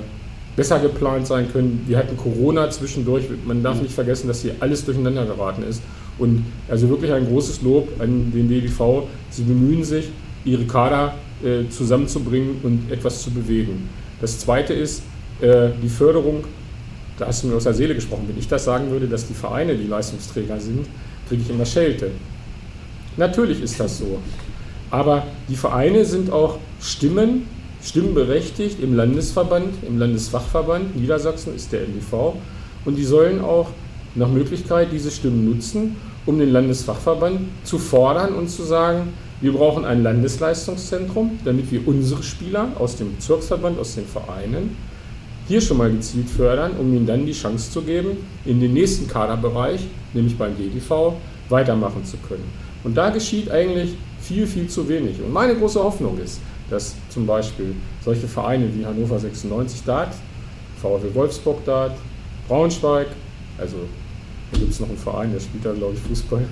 besser 0.55 0.79
geplant 0.79 1.27
sein 1.27 1.51
können. 1.51 1.83
Wir 1.87 1.97
hatten 1.97 2.17
Corona 2.17 2.69
zwischendurch. 2.69 3.25
Man 3.45 3.63
darf 3.63 3.81
nicht 3.81 3.93
vergessen, 3.93 4.27
dass 4.27 4.41
hier 4.41 4.55
alles 4.59 4.85
durcheinander 4.85 5.25
geraten 5.25 5.63
ist. 5.63 5.81
Und 6.19 6.45
also 6.69 6.89
wirklich 6.89 7.11
ein 7.11 7.25
großes 7.25 7.61
Lob 7.61 7.89
an 7.99 8.31
den 8.31 8.47
DDV. 8.47 9.07
Sie 9.29 9.43
bemühen 9.43 9.83
sich, 9.83 10.09
ihre 10.45 10.65
Kader 10.65 11.15
äh, 11.43 11.69
zusammenzubringen 11.69 12.57
und 12.63 12.91
etwas 12.91 13.21
zu 13.21 13.31
bewegen. 13.31 13.89
Das 14.21 14.39
Zweite 14.39 14.73
ist 14.73 15.03
äh, 15.41 15.69
die 15.81 15.89
Förderung. 15.89 16.43
Da 17.17 17.27
hast 17.27 17.43
du 17.43 17.47
mir 17.47 17.55
aus 17.55 17.63
der 17.63 17.73
Seele 17.73 17.95
gesprochen. 17.95 18.25
Wenn 18.27 18.37
ich 18.37 18.47
das 18.47 18.65
sagen 18.65 18.89
würde, 18.89 19.07
dass 19.07 19.27
die 19.27 19.33
Vereine 19.33 19.75
die 19.75 19.87
Leistungsträger 19.87 20.59
sind, 20.59 20.87
kriege 21.27 21.43
ich 21.43 21.49
immer 21.49 21.65
Schelte. 21.65 22.11
Natürlich 23.17 23.61
ist 23.61 23.79
das 23.79 23.99
so. 23.99 24.19
Aber 24.89 25.23
die 25.47 25.55
Vereine 25.55 26.05
sind 26.05 26.31
auch 26.31 26.57
Stimmen, 26.81 27.47
stimmberechtigt 27.83 28.79
im 28.79 28.95
Landesverband, 28.95 29.83
im 29.87 29.99
Landesfachverband. 29.99 30.95
Niedersachsen 30.95 31.55
ist 31.55 31.71
der 31.71 31.83
NDV. 31.83 32.35
Und 32.85 32.95
die 32.95 33.03
sollen 33.03 33.41
auch 33.41 33.69
nach 34.15 34.29
Möglichkeit 34.29 34.89
diese 34.91 35.11
Stimmen 35.11 35.49
nutzen, 35.49 35.95
um 36.25 36.39
den 36.39 36.49
Landesfachverband 36.49 37.41
zu 37.63 37.77
fordern 37.79 38.33
und 38.33 38.49
zu 38.49 38.63
sagen, 38.63 39.13
wir 39.41 39.51
brauchen 39.53 39.83
ein 39.83 40.03
Landesleistungszentrum, 40.03 41.39
damit 41.43 41.71
wir 41.71 41.87
unsere 41.87 42.23
Spieler 42.23 42.69
aus 42.79 42.95
dem 42.95 43.15
Bezirksverband, 43.15 43.77
aus 43.77 43.95
den 43.95 44.05
Vereinen 44.05 44.77
hier 45.47 45.61
schon 45.61 45.77
mal 45.77 45.91
gezielt 45.91 46.29
fördern, 46.29 46.73
um 46.79 46.93
ihnen 46.93 47.05
dann 47.05 47.25
die 47.25 47.33
Chance 47.33 47.71
zu 47.71 47.81
geben, 47.81 48.17
in 48.45 48.59
den 48.59 48.73
nächsten 48.73 49.07
Kaderbereich, 49.07 49.81
nämlich 50.13 50.37
beim 50.37 50.55
DDV, 50.57 51.13
weitermachen 51.49 52.05
zu 52.05 52.17
können. 52.17 52.45
Und 52.83 52.95
da 52.95 53.09
geschieht 53.09 53.49
eigentlich 53.51 53.93
viel, 54.21 54.47
viel 54.47 54.67
zu 54.67 54.87
wenig. 54.87 55.19
Und 55.19 55.31
meine 55.31 55.55
große 55.55 55.83
Hoffnung 55.83 56.17
ist, 56.19 56.39
dass 56.69 56.95
zum 57.09 57.25
Beispiel 57.25 57.75
solche 58.03 58.27
Vereine 58.27 58.69
wie 58.73 58.85
Hannover 58.85 59.19
96 59.19 59.83
Dart, 59.83 60.13
VfL 60.81 61.13
Wolfsburg 61.13 61.63
Dart, 61.65 61.95
Braunschweig, 62.47 63.07
also 63.57 63.77
da 64.51 64.59
gibt 64.59 64.71
es 64.71 64.79
noch 64.79 64.89
einen 64.89 64.97
Verein, 64.97 65.31
der 65.31 65.39
spielt 65.39 65.65
da, 65.65 65.73
glaube 65.73 65.93
ich, 65.95 65.99
Fußball, 66.01 66.45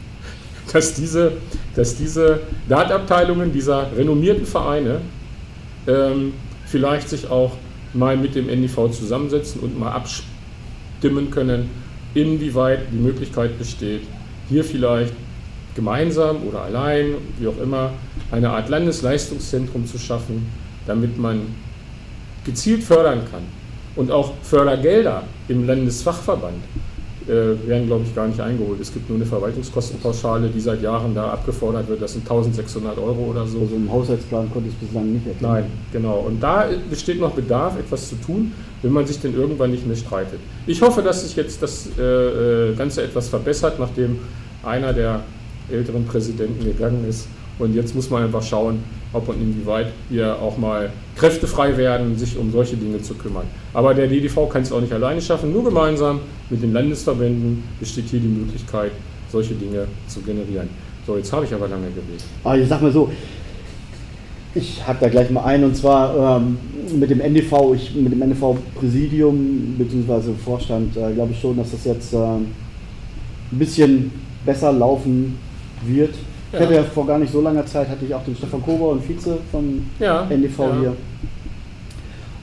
dass 0.72 0.94
diese, 0.94 1.32
dass 1.74 1.96
diese 1.96 2.40
Dartabteilungen 2.68 3.52
dieser 3.52 3.94
renommierten 3.96 4.46
Vereine 4.46 5.00
ähm, 5.86 6.32
vielleicht 6.66 7.08
sich 7.08 7.28
auch 7.28 7.52
mal 7.92 8.16
mit 8.16 8.34
dem 8.34 8.48
NDV 8.48 8.90
zusammensetzen 8.90 9.60
und 9.60 9.78
mal 9.78 9.92
abstimmen 9.92 11.30
können, 11.30 11.70
inwieweit 12.14 12.80
die 12.92 12.98
Möglichkeit 12.98 13.58
besteht, 13.58 14.02
hier 14.48 14.64
vielleicht 14.64 15.14
gemeinsam 15.74 16.42
oder 16.48 16.62
allein, 16.62 17.14
wie 17.38 17.46
auch 17.46 17.58
immer, 17.58 17.92
eine 18.30 18.50
Art 18.50 18.68
Landesleistungszentrum 18.68 19.86
zu 19.86 19.98
schaffen, 19.98 20.46
damit 20.86 21.18
man 21.18 21.54
gezielt 22.44 22.82
fördern 22.82 23.22
kann. 23.30 23.42
Und 23.96 24.10
auch 24.10 24.34
Fördergelder 24.42 25.24
im 25.48 25.66
Landesfachverband 25.66 26.62
werden, 27.30 27.86
glaube 27.86 28.04
ich, 28.04 28.14
gar 28.14 28.26
nicht 28.26 28.40
eingeholt. 28.40 28.80
Es 28.80 28.92
gibt 28.92 29.08
nur 29.08 29.16
eine 29.16 29.26
Verwaltungskostenpauschale, 29.26 30.48
die 30.48 30.60
seit 30.60 30.82
Jahren 30.82 31.14
da 31.14 31.30
abgefordert 31.30 31.88
wird. 31.88 32.02
Das 32.02 32.12
sind 32.12 32.22
1600 32.22 32.98
Euro 32.98 33.30
oder 33.30 33.46
so. 33.46 33.60
Also 33.60 33.76
im 33.76 33.90
Haushaltsplan 33.90 34.50
konnte 34.52 34.68
ich 34.68 34.74
bislang 34.74 35.12
nicht 35.12 35.26
erkennen. 35.26 35.52
Nein, 35.52 35.64
genau. 35.92 36.24
Und 36.26 36.42
da 36.42 36.66
besteht 36.88 37.20
noch 37.20 37.32
Bedarf, 37.32 37.78
etwas 37.78 38.08
zu 38.08 38.16
tun, 38.16 38.52
wenn 38.82 38.92
man 38.92 39.06
sich 39.06 39.20
denn 39.20 39.34
irgendwann 39.34 39.70
nicht 39.70 39.86
mehr 39.86 39.96
streitet. 39.96 40.40
Ich 40.66 40.82
hoffe, 40.82 41.02
dass 41.02 41.22
sich 41.22 41.36
jetzt 41.36 41.62
das 41.62 41.88
äh, 41.98 42.02
äh 42.02 42.74
Ganze 42.74 43.02
etwas 43.02 43.28
verbessert, 43.28 43.78
nachdem 43.78 44.18
einer 44.64 44.92
der 44.92 45.20
älteren 45.70 46.04
Präsidenten 46.04 46.64
gegangen 46.64 47.04
ist. 47.08 47.28
Und 47.58 47.74
jetzt 47.74 47.94
muss 47.94 48.10
man 48.10 48.24
einfach 48.24 48.42
schauen, 48.42 48.82
ob 49.12 49.28
und 49.28 49.40
inwieweit 49.40 49.88
wir 50.08 50.40
auch 50.40 50.56
mal 50.56 50.90
kräftefrei 51.16 51.76
werden, 51.76 52.16
sich 52.16 52.36
um 52.36 52.50
solche 52.52 52.76
Dinge 52.76 53.02
zu 53.02 53.14
kümmern. 53.14 53.46
Aber 53.74 53.94
der 53.94 54.06
DDV 54.06 54.48
kann 54.48 54.62
es 54.62 54.72
auch 54.72 54.80
nicht 54.80 54.92
alleine 54.92 55.20
schaffen, 55.20 55.52
nur 55.52 55.64
gemeinsam 55.64 56.20
mit 56.48 56.62
den 56.62 56.72
Landesverbänden 56.72 57.62
besteht 57.78 58.06
hier 58.06 58.20
die 58.20 58.28
Möglichkeit, 58.28 58.92
solche 59.30 59.54
Dinge 59.54 59.86
zu 60.06 60.20
generieren. 60.20 60.68
So, 61.06 61.16
jetzt 61.16 61.32
habe 61.32 61.44
ich 61.44 61.52
aber 61.52 61.68
lange 61.68 61.88
geredet. 61.88 62.24
Aber 62.44 62.58
ich 62.58 62.68
sag 62.68 62.82
mal 62.82 62.92
so, 62.92 63.10
ich 64.54 64.84
habe 64.86 64.98
da 65.00 65.08
gleich 65.08 65.30
mal 65.30 65.44
ein 65.44 65.64
und 65.64 65.76
zwar 65.76 66.38
ähm, 66.38 66.58
mit 66.98 67.10
dem 67.10 67.20
NDV, 67.20 67.74
ich, 67.74 67.94
mit 67.94 68.12
dem 68.12 68.20
NDV-Präsidium 68.22 69.76
bzw. 69.78 70.32
Vorstand 70.44 70.96
äh, 70.96 71.12
glaube 71.12 71.32
ich 71.32 71.40
schon, 71.40 71.56
dass 71.56 71.70
das 71.70 71.84
jetzt 71.84 72.12
äh, 72.12 72.16
ein 72.16 72.48
bisschen 73.50 74.10
besser 74.44 74.72
laufen 74.72 75.38
wird. 75.86 76.14
Ja. 76.52 76.58
Ich 76.58 76.64
hatte 76.64 76.74
ja 76.74 76.82
vor 76.82 77.06
gar 77.06 77.18
nicht 77.18 77.32
so 77.32 77.40
langer 77.40 77.64
Zeit, 77.64 77.88
hatte 77.88 78.04
ich 78.04 78.14
auch 78.14 78.24
den 78.24 78.34
Stefan 78.34 78.62
Kober 78.62 78.90
und 78.90 79.08
Vize 79.08 79.38
vom 79.50 79.86
ja. 79.98 80.26
NDV 80.28 80.58
ja. 80.58 80.80
hier. 80.80 80.96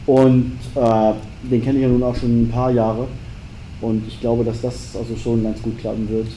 Und 0.06 0.54
äh, 0.76 1.14
den 1.44 1.62
kenne 1.62 1.78
ich 1.78 1.84
ja 1.84 1.90
nun 1.90 2.04
auch 2.04 2.16
schon 2.16 2.44
ein 2.44 2.50
paar 2.50 2.72
Jahre. 2.72 3.08
Und 3.82 4.08
ich 4.08 4.20
glaube, 4.20 4.44
dass 4.44 4.62
das 4.62 4.96
also 4.98 5.16
schon 5.16 5.44
ganz 5.44 5.62
gut 5.62 5.78
klappen 5.78 6.08
wird. 6.10 6.28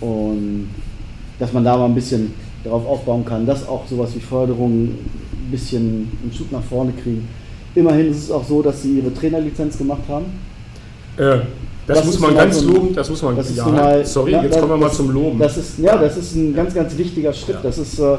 Und 0.00 0.68
dass 1.38 1.52
man 1.52 1.64
da 1.64 1.76
mal 1.76 1.86
ein 1.86 1.94
bisschen 1.94 2.34
darauf 2.62 2.86
aufbauen 2.86 3.24
kann, 3.24 3.46
dass 3.46 3.66
auch 3.66 3.86
sowas 3.86 4.14
wie 4.14 4.20
Förderung 4.20 4.84
ein 4.84 5.50
bisschen 5.50 6.10
einen 6.22 6.32
Schub 6.32 6.52
nach 6.52 6.62
vorne 6.62 6.92
kriegen. 6.92 7.26
Immerhin 7.74 8.10
ist 8.10 8.24
es 8.24 8.30
auch 8.30 8.44
so, 8.44 8.62
dass 8.62 8.82
sie 8.82 8.98
ihre 8.98 9.12
Trainerlizenz 9.12 9.78
gemacht 9.78 10.02
haben. 10.08 10.26
Äh, 11.16 11.40
das, 11.86 11.98
das 11.98 12.06
muss 12.06 12.18
man 12.18 12.34
ganz 12.34 12.58
so, 12.58 12.68
loben, 12.68 12.94
das 12.94 13.08
muss 13.08 13.22
man, 13.22 13.36
das 13.36 13.54
ja, 13.54 13.66
mal, 13.66 14.04
sorry, 14.04 14.32
ja, 14.32 14.42
jetzt 14.42 14.58
kommen 14.58 14.72
wir 14.72 14.76
mal 14.76 14.90
zum 14.90 15.10
Loben. 15.10 15.38
Das 15.38 15.56
ist, 15.56 15.78
ja, 15.78 15.96
das 15.96 16.16
ist 16.16 16.34
ein 16.34 16.54
ganz, 16.54 16.74
ganz 16.74 16.96
wichtiger 16.96 17.32
Schritt. 17.32 17.56
Ja. 17.56 17.62
Das 17.62 17.78
ist 17.78 17.98
äh, 18.00 18.16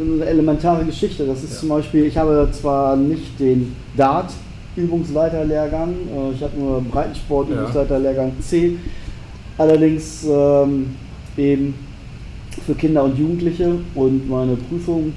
eine 0.00 0.26
elementare 0.26 0.84
Geschichte. 0.84 1.24
Das 1.24 1.42
ist 1.42 1.58
zum 1.60 1.70
Beispiel, 1.70 2.04
ich 2.04 2.16
habe 2.18 2.48
zwar 2.52 2.96
nicht 2.96 3.40
den 3.40 3.74
Dart 3.96 4.30
Übungsleiterlehrgang, 4.76 5.90
äh, 5.90 6.34
ich 6.34 6.42
habe 6.42 6.58
nur 6.58 6.82
Breitensport 6.82 7.48
Übungsleiterlehrgang 7.48 8.32
C, 8.40 8.76
allerdings 9.56 10.26
ähm, 10.28 10.94
eben 11.36 11.74
für 12.66 12.74
Kinder 12.74 13.04
und 13.04 13.18
Jugendliche 13.18 13.76
und 13.94 14.28
meine 14.28 14.56
Prüfung 14.56 15.14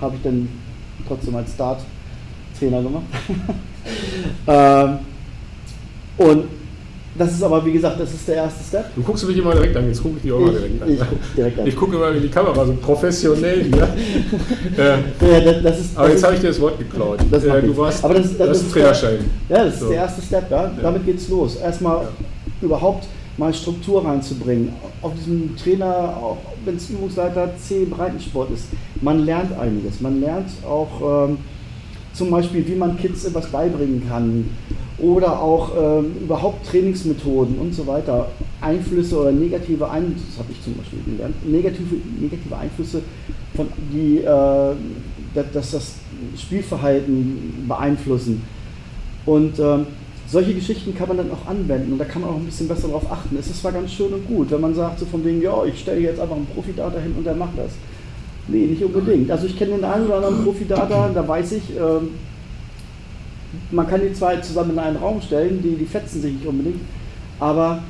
habe 0.00 0.16
ich 0.16 0.22
dann 0.22 0.48
trotzdem 1.08 1.36
als 1.36 1.56
Dart-Trainer 1.56 2.82
gemacht. 2.82 3.04
ähm, 4.46 4.98
und 6.18 6.44
das 7.16 7.32
ist 7.32 7.42
aber, 7.42 7.64
wie 7.64 7.72
gesagt, 7.72 8.00
das 8.00 8.12
ist 8.12 8.26
der 8.26 8.36
erste 8.36 8.64
Step. 8.64 8.94
Du 8.94 9.02
guckst 9.02 9.26
mich 9.26 9.36
immer 9.36 9.52
direkt 9.52 9.76
an, 9.76 9.86
jetzt 9.86 10.02
gucke 10.02 10.16
ich 10.16 10.22
dich 10.22 10.32
auch 10.32 10.40
mal 10.40 10.50
direkt 10.50 10.82
an. 10.82 10.90
Ich, 10.90 10.98
guck 10.98 11.36
direkt 11.36 11.58
an. 11.60 11.66
ich 11.66 11.76
gucke 11.76 11.96
immer 11.96 12.10
in 12.10 12.22
die 12.22 12.28
Kamera, 12.28 12.66
so 12.66 12.72
professionell 12.74 13.64
hier. 13.72 13.88
äh, 14.76 15.32
ja, 15.32 15.40
das, 15.40 15.62
das 15.62 15.80
ist, 15.80 15.96
aber 15.96 16.10
jetzt 16.10 16.24
habe 16.24 16.34
ich 16.34 16.40
dir 16.40 16.48
das 16.48 16.60
Wort 16.60 16.78
geklaut. 16.78 17.20
Das 17.30 17.44
äh, 17.44 17.62
du 17.62 17.76
warst, 17.76 18.04
aber 18.04 18.14
das, 18.14 18.36
das, 18.36 18.48
das 18.48 18.56
ist 18.58 18.64
ein 18.64 18.72
Trainerschein. 18.72 19.18
Ja, 19.48 19.64
das 19.64 19.74
ist 19.74 19.80
so. 19.80 19.88
der 19.88 19.96
erste 19.98 20.22
Step, 20.22 20.50
ja. 20.50 20.72
Damit 20.82 21.06
geht 21.06 21.18
es 21.18 21.28
los. 21.28 21.56
Erstmal 21.56 22.02
ja. 22.02 22.08
überhaupt 22.62 23.06
mal 23.36 23.54
Struktur 23.54 24.04
reinzubringen. 24.04 24.72
Auf 25.00 25.12
diesem 25.14 25.56
Trainer, 25.56 26.16
auch 26.20 26.38
wenn 26.64 26.76
es 26.76 26.90
Übungsleiter 26.90 27.50
C 27.58 27.84
Breitensport 27.84 28.50
ist, 28.50 28.66
man 29.00 29.24
lernt 29.24 29.56
einiges. 29.56 30.00
Man 30.00 30.20
lernt 30.20 30.48
auch 30.66 31.28
ähm, 31.28 31.38
zum 32.12 32.30
Beispiel, 32.30 32.66
wie 32.66 32.74
man 32.74 32.96
Kids 32.96 33.24
etwas 33.24 33.46
beibringen 33.46 34.02
kann 34.08 34.50
oder 34.98 35.40
auch 35.40 35.70
ähm, 35.76 36.12
überhaupt 36.22 36.66
Trainingsmethoden 36.66 37.58
und 37.58 37.74
so 37.74 37.86
weiter, 37.86 38.28
Einflüsse 38.60 39.18
oder 39.18 39.32
negative 39.32 39.90
Einflüsse, 39.90 40.24
das 40.28 40.38
habe 40.38 40.52
ich 40.52 40.62
zum 40.62 40.74
Beispiel 40.74 41.00
gelernt, 41.04 41.34
negative, 41.50 41.96
negative 42.20 42.56
Einflüsse, 42.56 43.02
von, 43.54 43.66
die 43.92 44.18
äh, 44.18 44.74
dass 45.52 45.72
das 45.72 45.94
Spielverhalten 46.36 47.64
beeinflussen. 47.66 48.42
Und 49.26 49.58
ähm, 49.58 49.86
solche 50.26 50.54
Geschichten 50.54 50.94
kann 50.94 51.08
man 51.08 51.16
dann 51.16 51.30
auch 51.30 51.46
anwenden 51.48 51.92
und 51.92 51.98
da 51.98 52.04
kann 52.04 52.22
man 52.22 52.30
auch 52.30 52.36
ein 52.36 52.44
bisschen 52.44 52.68
besser 52.68 52.88
darauf 52.88 53.10
achten. 53.10 53.36
Es 53.38 53.48
ist 53.48 53.60
zwar 53.60 53.72
ganz 53.72 53.92
schön 53.92 54.12
und 54.12 54.26
gut, 54.26 54.50
wenn 54.50 54.60
man 54.60 54.74
sagt, 54.74 55.00
so 55.00 55.06
von 55.06 55.24
wegen, 55.24 55.42
ja, 55.42 55.64
ich 55.64 55.80
stelle 55.80 56.00
jetzt 56.00 56.20
einfach 56.20 56.36
einen 56.36 56.46
Profi-Data 56.46 56.98
hin 56.98 57.14
und 57.16 57.24
der 57.24 57.34
macht 57.34 57.58
das. 57.58 57.72
Nee, 58.46 58.66
nicht 58.66 58.84
unbedingt. 58.84 59.30
Also 59.30 59.46
ich 59.46 59.58
kenne 59.58 59.72
den 59.72 59.84
einen 59.84 60.06
oder 60.06 60.16
anderen 60.16 60.44
Profi-Data, 60.44 61.10
da 61.14 61.26
weiß 61.26 61.52
ich, 61.52 61.62
ähm, 61.76 62.10
man 63.70 63.88
kann 63.88 64.00
die 64.00 64.12
zwei 64.12 64.36
zusammen 64.36 64.72
in 64.72 64.78
einen 64.78 64.96
Raum 64.96 65.20
stellen, 65.20 65.60
die, 65.62 65.76
die 65.76 65.86
fetzen 65.86 66.22
sich 66.22 66.34
nicht 66.34 66.46
unbedingt, 66.46 66.80
aber 67.40 67.82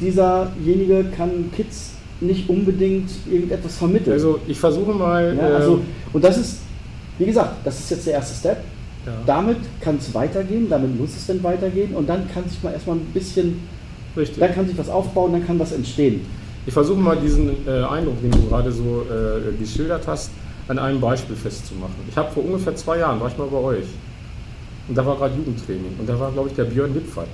dieserjenige 0.00 1.04
kann 1.16 1.50
Kids 1.54 1.92
nicht 2.20 2.48
unbedingt 2.48 3.10
irgendetwas 3.30 3.76
vermitteln. 3.76 4.12
Also 4.12 4.40
ich 4.46 4.58
versuche 4.58 4.92
mal. 4.92 5.36
Ja, 5.36 5.56
also, 5.56 5.74
ähm, 5.74 5.82
und 6.12 6.24
das 6.24 6.38
ist, 6.38 6.58
wie 7.18 7.26
gesagt, 7.26 7.56
das 7.64 7.78
ist 7.78 7.90
jetzt 7.90 8.06
der 8.06 8.14
erste 8.14 8.34
Step. 8.34 8.58
Ja. 9.06 9.12
Damit 9.26 9.58
kann 9.80 9.96
es 9.96 10.12
weitergehen, 10.12 10.68
damit 10.68 10.98
muss 10.98 11.10
es 11.16 11.26
dann 11.26 11.42
weitergehen 11.42 11.94
und 11.94 12.08
dann 12.08 12.28
kann 12.28 12.48
sich 12.48 12.62
mal 12.62 12.72
erstmal 12.72 12.96
ein 12.96 13.06
bisschen, 13.14 13.60
Richtig. 14.16 14.38
dann 14.38 14.54
kann 14.54 14.66
sich 14.66 14.76
was 14.76 14.88
aufbauen, 14.88 15.32
dann 15.32 15.46
kann 15.46 15.58
was 15.58 15.72
entstehen. 15.72 16.26
Ich 16.66 16.74
versuche 16.74 16.98
mal 16.98 17.16
diesen 17.16 17.66
äh, 17.66 17.70
Eindruck, 17.84 18.20
den 18.20 18.30
du 18.30 18.48
gerade 18.48 18.70
so 18.70 19.06
äh, 19.08 19.56
geschildert 19.58 20.06
hast, 20.06 20.30
an 20.66 20.78
einem 20.78 21.00
Beispiel 21.00 21.36
festzumachen. 21.36 21.94
Ich 22.10 22.16
habe 22.16 22.30
vor 22.30 22.44
ungefähr 22.44 22.76
zwei 22.76 22.98
Jahren, 22.98 23.20
war 23.20 23.28
ich 23.28 23.38
mal 23.38 23.46
bei 23.46 23.56
euch, 23.56 23.86
und 24.88 24.96
da 24.96 25.04
war 25.04 25.16
gerade 25.16 25.34
Jugendtraining 25.36 25.94
und 25.98 26.08
da 26.08 26.18
war, 26.18 26.32
glaube 26.32 26.48
ich, 26.48 26.54
der 26.54 26.64
Björn 26.64 26.94
Lippfert. 26.94 27.28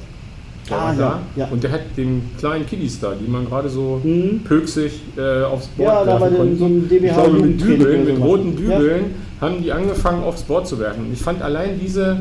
Der 0.68 0.78
ah, 0.78 0.94
ja, 0.99 1.23
ja. 1.37 1.49
Und 1.50 1.62
der 1.62 1.73
hat 1.73 1.82
den 1.96 2.23
kleinen 2.38 2.64
Kiddies 2.66 2.99
da, 2.99 3.12
die 3.14 3.30
man 3.30 3.44
gerade 3.44 3.68
so 3.68 4.00
mhm. 4.02 4.40
pöksig 4.44 5.02
äh, 5.16 5.42
aufs 5.42 5.66
Board 5.68 5.88
Ja, 5.88 6.04
da 6.04 6.20
war 6.20 6.30
den, 6.30 6.58
so 6.58 6.64
ein 6.64 6.88
DBH 6.88 7.06
ich 7.06 7.12
glaube, 7.12 7.38
mit 7.38 7.61
Dübeln, 7.61 8.04
mit 8.06 8.18
roten 8.18 8.56
Dübeln 8.56 9.02
ja. 9.02 9.46
haben 9.46 9.62
die 9.62 9.70
angefangen 9.70 10.25
aufs 10.25 10.42
Board 10.42 10.66
zu 10.66 10.78
werfen. 10.78 11.06
Und 11.06 11.12
ich 11.12 11.20
fand 11.20 11.42
allein 11.42 11.78
diese, 11.78 12.16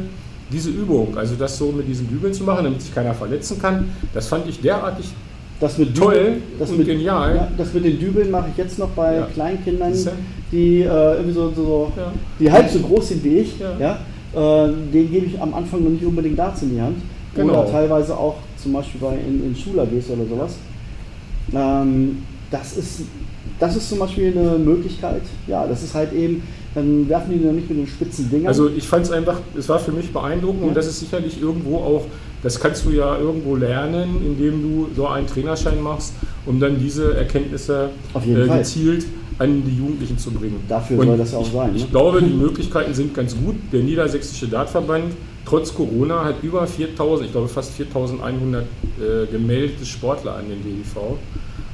diese 0.52 0.70
Übung, 0.70 1.18
also 1.18 1.36
das 1.36 1.58
so 1.58 1.72
mit 1.72 1.88
diesen 1.88 2.10
Dübeln 2.10 2.34
zu 2.34 2.44
machen, 2.44 2.66
damit 2.66 2.82
sich 2.82 2.94
keiner 2.94 3.14
verletzen 3.14 3.62
kann, 3.62 3.90
das 4.14 4.28
fand 4.28 4.48
ich 4.50 4.60
derartig 4.60 5.06
das 5.62 5.78
mit 5.78 5.96
toll 5.96 6.14
Dübeln, 6.14 6.42
das 6.60 6.70
und 6.72 6.80
mit, 6.80 6.88
genial. 6.88 7.36
Ja, 7.36 7.48
das 7.58 7.74
mit 7.74 7.86
den 7.86 7.98
Dübeln 7.98 8.30
mache 8.30 8.48
ich 8.52 8.58
jetzt 8.58 8.78
noch 8.78 8.90
bei 8.90 9.16
ja. 9.16 9.28
Kleinkindern, 9.34 9.94
die 10.52 10.82
äh, 10.82 10.86
irgendwie 10.86 11.32
so, 11.32 11.54
so 11.56 11.92
ja. 11.96 12.12
die 12.40 12.52
halb 12.52 12.70
so 12.70 12.80
groß 12.80 13.08
sind 13.08 13.24
wie 13.24 13.38
ich. 13.38 13.58
Ja. 13.80 14.00
Äh, 14.34 14.68
den 14.92 15.12
gebe 15.12 15.26
ich 15.28 15.42
am 15.42 15.54
Anfang 15.54 15.84
noch 15.84 15.92
nicht 15.92 16.06
unbedingt 16.06 16.38
Darts 16.38 16.62
in 16.64 16.72
die 16.72 16.82
Hand. 16.82 16.98
Genau. 17.36 17.62
Oder 17.62 17.72
teilweise 17.72 18.18
auch 18.18 18.36
zum 18.58 18.74
Beispiel 18.74 19.02
bei 19.02 19.16
in, 19.16 19.44
in 19.44 19.56
Schula 19.56 19.86
gehst 19.86 20.10
oder 20.10 20.26
sowas. 20.26 20.56
Ähm, 21.54 22.24
das, 22.50 22.78
ist, 22.78 23.02
das 23.60 23.76
ist 23.76 23.90
zum 23.90 24.00
Beispiel 24.00 24.32
eine 24.38 24.58
Möglichkeit. 24.58 25.24
Ja, 25.48 25.66
das 25.68 25.84
ist 25.84 25.94
halt 25.94 26.14
eben, 26.14 26.44
dann 26.76 27.08
werfen 27.10 27.32
die 27.32 27.46
noch 27.46 27.54
nicht 27.54 27.70
mit 27.70 27.80
den 27.80 27.88
spitzen 27.88 28.30
Dingern. 28.30 28.48
Also 28.48 28.70
ich 28.70 28.88
fand 28.88 29.06
es 29.06 29.12
einfach, 29.12 29.40
es 29.58 29.68
war 29.70 29.80
für 29.80 29.92
mich 29.92 30.12
beeindruckend 30.12 30.62
ja. 30.62 30.68
und 30.70 30.78
das 30.78 30.88
ist 30.88 31.00
sicherlich 31.00 31.42
irgendwo 31.42 31.78
auch, 31.78 32.06
das 32.42 32.60
kannst 32.60 32.86
du 32.86 32.92
ja 32.92 33.18
irgendwo 33.18 33.56
lernen, 33.56 34.22
indem 34.26 34.62
du 34.62 34.90
so 34.96 35.08
einen 35.08 35.28
Trainerschein 35.28 35.82
machst, 35.82 36.14
um 36.46 36.60
dann 36.60 36.80
diese 36.80 37.16
Erkenntnisse 37.16 37.90
äh, 38.16 38.48
gezielt 38.48 39.06
an 39.40 39.64
die 39.66 39.78
Jugendlichen 39.78 40.18
zu 40.18 40.32
bringen. 40.32 40.64
Dafür 40.68 41.00
und 41.00 41.08
soll 41.08 41.18
das 41.18 41.34
auch 41.34 41.46
ich, 41.46 41.52
sein. 41.52 41.72
Ne? 41.72 41.78
Ich 41.78 41.92
glaube, 41.92 42.22
die 42.22 42.34
Möglichkeiten 42.34 42.94
sind 42.94 43.14
ganz 43.14 43.36
gut. 43.36 43.56
Der 43.72 43.82
Niedersächsische 43.82 44.48
Dartverband, 44.48 45.14
trotz 45.46 45.74
Corona, 45.74 46.24
hat 46.24 46.44
über 46.44 46.66
4000, 46.66 47.28
ich 47.28 47.32
glaube 47.32 47.48
fast 47.48 47.74
4100 47.74 48.64
äh, 48.64 49.26
gemeldete 49.32 49.86
Sportler 49.86 50.36
an 50.36 50.46
den 50.50 50.64
DDV. 50.64 51.18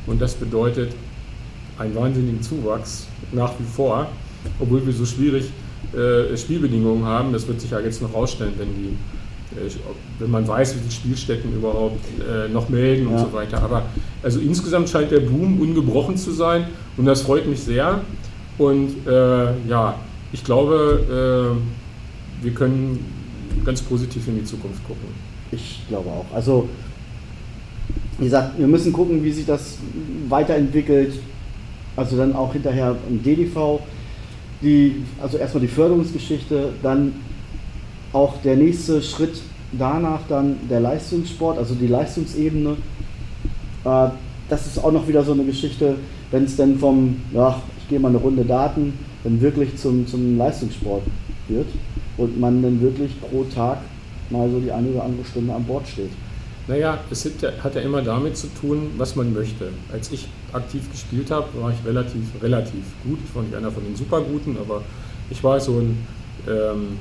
Und 0.08 0.22
das 0.22 0.36
bedeutet 0.36 0.94
einen 1.78 1.96
wahnsinnigen 1.96 2.42
Zuwachs 2.42 3.08
nach 3.32 3.54
wie 3.60 3.66
vor, 3.76 4.08
obwohl 4.60 4.86
wir 4.86 4.94
so 4.94 5.06
schwierig 5.06 5.52
äh, 5.94 6.36
Spielbedingungen 6.36 7.06
haben. 7.06 7.32
Das 7.34 7.48
wird 7.48 7.62
sich 7.62 7.72
ja 7.72 7.80
jetzt 7.80 8.02
noch 8.02 8.14
rausstellen, 8.14 8.54
wenn 8.58 8.70
die 8.70 8.98
äh, 9.56 9.70
wenn 10.20 10.30
man 10.30 10.48
weiß, 10.48 10.76
wie 10.76 10.88
die 10.88 10.94
Spielstätten 10.94 11.54
überhaupt 11.54 12.00
äh, 12.20 12.48
noch 12.50 12.70
melden 12.70 13.08
und 13.08 13.14
ja. 13.14 13.20
so 13.20 13.34
weiter. 13.34 13.62
Aber 13.62 13.84
also 14.22 14.40
insgesamt 14.40 14.90
scheint 14.90 15.12
der 15.12 15.22
Boom 15.22 15.60
ungebrochen 15.62 16.18
zu 16.18 16.32
sein 16.32 16.68
und 16.98 17.06
das 17.06 17.22
freut 17.22 17.48
mich 17.48 17.62
sehr. 17.62 18.02
Und 18.58 19.08
äh, 19.08 19.68
ja, 19.68 19.96
ich 20.34 20.44
glaube, 20.44 21.56
äh, 21.58 22.44
wir 22.44 22.54
können 22.54 23.06
ganz 23.64 23.82
positiv 23.82 24.28
in 24.28 24.36
die 24.36 24.44
Zukunft 24.44 24.84
gucken. 24.86 25.08
Ich 25.52 25.82
glaube 25.88 26.10
auch. 26.10 26.26
Also, 26.34 26.70
wie 28.18 28.26
gesagt, 28.26 28.60
wir 28.60 28.68
müssen 28.68 28.94
gucken, 28.94 29.24
wie 29.24 29.32
sich 29.32 29.46
das 29.46 29.78
weiterentwickelt. 30.28 31.14
Also 31.96 32.18
dann 32.18 32.34
auch 32.34 32.54
hinterher 32.54 32.96
im 33.10 33.22
DDV, 33.22 33.82
die, 34.62 35.04
also 35.22 35.38
erstmal 35.38 35.62
die 35.62 35.68
Förderungsgeschichte, 35.68 36.74
dann 36.82 37.14
auch 38.14 38.42
der 38.42 38.56
nächste 38.56 39.02
Schritt 39.02 39.42
danach 39.72 40.22
dann 40.28 40.58
der 40.70 40.80
Leistungssport, 40.80 41.58
also 41.58 41.76
die 41.76 41.88
Leistungsebene. 41.88 42.78
Äh, 43.86 44.10
das 44.50 44.66
ist 44.66 44.84
auch 44.84 44.92
noch 44.92 45.08
wieder 45.08 45.24
so 45.24 45.34
eine 45.34 45.44
Geschichte, 45.44 45.96
wenn 46.32 46.46
es 46.46 46.56
dann 46.56 46.78
vom, 46.78 47.22
ja, 47.34 47.62
ich 47.80 47.88
gehe 47.88 48.00
mal 48.00 48.10
eine 48.10 48.18
Runde 48.18 48.44
Daten, 48.46 48.94
dann 49.24 49.40
wirklich 49.42 49.78
zum, 49.78 50.08
zum 50.08 50.38
Leistungssport 50.38 51.04
wird 51.48 51.68
und 52.18 52.40
man 52.40 52.62
dann 52.62 52.82
wirklich 52.82 53.20
pro 53.22 53.44
Tag 53.44 53.80
mal 54.30 54.50
so 54.50 54.60
die 54.60 54.72
eine 54.72 54.90
oder 54.90 55.04
andere 55.04 55.26
Stunde 55.26 55.54
an 55.54 55.64
Bord 55.64 55.88
steht. 55.88 56.12
Naja, 56.68 57.00
es 57.10 57.28
hat 57.64 57.76
ja 57.76 57.82
immer 57.82 58.04
damit 58.04 58.38
zu 58.38 58.48
tun, 58.48 58.92
was 58.98 59.16
man 59.16 59.34
möchte. 59.34 59.70
Als 59.92 60.12
ich 60.12 60.28
aktiv 60.54 60.90
gespielt 60.92 61.32
habe, 61.32 61.48
war 61.60 61.72
ich 61.72 61.84
relativ, 61.84 62.22
relativ 62.44 62.84
gut. 63.04 63.18
Ich 63.26 63.36
war 63.36 63.42
nicht 63.42 63.56
einer 63.56 63.72
von 63.72 63.84
den 63.84 63.96
Superguten, 63.96 64.56
aber 64.58 64.84
ich 65.32 65.44
war 65.44 65.60
so 65.60 65.80
ein 65.80 65.98
ähm, 66.48 66.98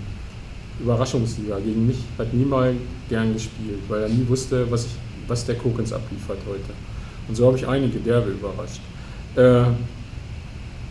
Überraschungssieger. 0.81 1.61
Gegen 1.61 1.87
mich 1.87 1.99
hat 2.17 2.33
niemand 2.33 2.79
gern 3.11 3.35
gespielt, 3.35 3.81
weil 3.89 4.05
er 4.05 4.09
nie 4.09 4.27
wusste, 4.27 4.71
was, 4.71 4.87
ich, 4.87 4.93
was 5.29 5.45
der 5.45 5.55
Kokens 5.55 5.93
abliefert 5.93 6.39
heute. 6.49 6.73
Und 7.29 7.37
so 7.37 7.47
habe 7.47 7.57
ich 7.57 7.69
einige 7.69 7.99
derbe 7.99 8.31
überrascht. 8.31 8.81
Äh, 9.37 9.71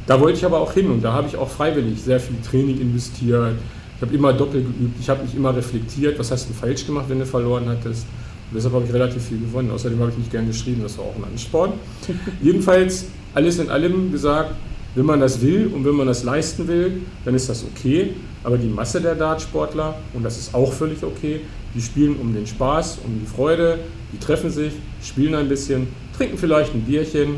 da 0.06 0.20
wollte 0.22 0.38
ich 0.38 0.46
aber 0.46 0.60
auch 0.60 0.72
hin 0.72 0.90
und 0.90 1.04
da 1.04 1.12
habe 1.12 1.28
ich 1.28 1.36
auch 1.36 1.50
freiwillig 1.50 2.02
sehr 2.02 2.20
viel 2.20 2.38
Training 2.42 2.80
investiert. 2.80 3.56
Ich 3.98 4.02
habe 4.02 4.16
immer 4.16 4.32
doppelt 4.32 4.66
geübt, 4.66 4.98
ich 5.00 5.10
habe 5.10 5.24
mich 5.24 5.36
immer 5.36 5.56
reflektiert, 5.56 6.18
was 6.18 6.32
hast 6.32 6.50
du 6.50 6.54
falsch 6.54 6.86
gemacht, 6.86 7.06
wenn 7.10 7.20
du 7.20 7.26
verloren 7.26 7.68
hattest. 7.68 8.06
Und 8.50 8.56
deshalb 8.56 8.74
habe 8.76 8.86
ich 8.86 8.94
relativ 8.94 9.24
viel 9.24 9.40
gewonnen. 9.40 9.70
Außerdem 9.72 10.00
habe 10.00 10.12
ich 10.12 10.18
nicht 10.18 10.32
gern 10.32 10.48
geschrieben, 10.48 10.82
das 10.84 10.98
war 10.98 11.06
auch 11.06 11.16
ein 11.18 11.26
Ansporn. 11.26 11.74
Jedenfalls, 12.42 13.08
alles 13.34 13.60
in 13.60 13.70
allem 13.70 14.12
gesagt, 14.12 14.52
wenn 14.96 15.06
man 15.06 15.20
das 15.20 15.42
will 15.42 15.72
und 15.74 15.86
wenn 15.86 15.96
man 15.96 16.08
das 16.08 16.24
leisten 16.24 16.68
will, 16.68 17.02
dann 17.26 17.36
ist 17.36 17.50
das 17.50 17.64
okay. 17.64 18.14
Aber 18.44 18.58
die 18.58 18.68
Masse 18.68 19.02
der 19.02 19.16
Dartsportler, 19.16 19.96
und 20.14 20.24
das 20.24 20.38
ist 20.38 20.56
auch 20.56 20.74
völlig 20.74 21.04
okay, 21.04 21.42
die 21.76 21.82
spielen 21.82 22.16
um 22.16 22.34
den 22.34 22.48
Spaß, 22.48 23.00
um 23.06 23.20
die 23.20 23.26
Freude, 23.26 23.80
die 24.14 24.18
treffen 24.18 24.50
sich, 24.50 24.74
spielen 25.04 25.36
ein 25.36 25.50
bisschen, 25.50 25.88
trinken 26.18 26.38
vielleicht 26.38 26.74
ein 26.74 26.82
Bierchen, 26.82 27.36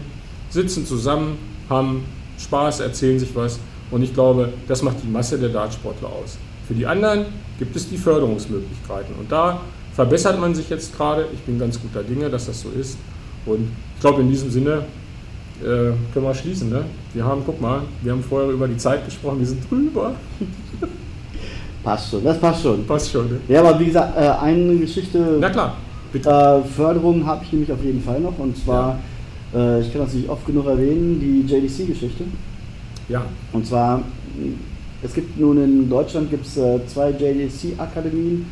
sitzen 0.49 0.85
zusammen, 0.85 1.37
haben 1.69 2.05
Spaß, 2.37 2.79
erzählen 2.79 3.19
sich 3.19 3.35
was. 3.35 3.59
Und 3.91 4.03
ich 4.03 4.13
glaube, 4.13 4.53
das 4.67 4.81
macht 4.81 4.97
die 5.03 5.07
Masse 5.07 5.37
der 5.37 5.49
Dartsportler 5.49 6.09
aus. 6.09 6.37
Für 6.67 6.73
die 6.73 6.85
anderen 6.85 7.25
gibt 7.57 7.75
es 7.75 7.89
die 7.89 7.97
Förderungsmöglichkeiten. 7.97 9.15
Und 9.15 9.31
da 9.31 9.61
verbessert 9.93 10.39
man 10.39 10.53
sich 10.53 10.69
jetzt 10.69 10.95
gerade. 10.95 11.25
Ich 11.33 11.39
bin 11.41 11.59
ganz 11.59 11.81
guter 11.81 12.03
Dinge, 12.03 12.29
dass 12.29 12.45
das 12.45 12.61
so 12.61 12.69
ist. 12.69 12.97
Und 13.45 13.67
ich 13.95 14.01
glaube, 14.01 14.21
in 14.21 14.29
diesem 14.29 14.51
Sinne 14.51 14.85
äh, 15.61 15.93
können 16.13 16.25
wir 16.25 16.33
schließen. 16.33 16.69
Ne? 16.69 16.85
Wir 17.13 17.23
haben, 17.23 17.41
guck 17.45 17.59
mal, 17.59 17.81
wir 18.01 18.11
haben 18.11 18.23
vorher 18.23 18.49
über 18.49 18.67
die 18.67 18.77
Zeit 18.77 19.05
gesprochen, 19.05 19.39
wir 19.39 19.47
sind 19.47 19.69
drüber. 19.69 20.13
passt 21.83 22.11
schon, 22.11 22.23
das 22.23 22.39
passt 22.39 22.63
schon. 22.63 22.85
Passt 22.85 23.11
schon, 23.11 23.27
ne? 23.29 23.39
Ja, 23.47 23.61
aber 23.61 23.79
wie 23.79 23.85
gesagt, 23.85 24.17
äh, 24.17 24.29
eine 24.29 24.75
Geschichte. 24.77 25.37
Na 25.39 25.49
klar, 25.49 25.75
bitte. 26.11 26.29
Äh, 26.29 26.67
Förderung 26.67 27.25
habe 27.25 27.43
ich 27.43 27.51
nämlich 27.51 27.71
auf 27.71 27.83
jeden 27.83 28.01
Fall 28.01 28.19
noch. 28.19 28.37
Und 28.37 28.57
zwar, 28.57 28.99
ja. 29.53 29.77
Äh, 29.77 29.81
ich 29.81 29.91
kann 29.91 30.01
das 30.01 30.13
nicht 30.13 30.29
oft 30.29 30.45
genug 30.45 30.67
erwähnen, 30.67 31.19
die 31.19 31.51
JDC-Geschichte. 31.51 32.25
Ja. 33.07 33.25
Und 33.53 33.65
zwar, 33.65 34.03
es 35.01 35.13
gibt 35.13 35.39
nun 35.39 35.63
in 35.63 35.89
Deutschland 35.89 36.29
gibt's, 36.29 36.57
äh, 36.57 36.79
zwei 36.87 37.11
JDC-Akademien. 37.11 38.45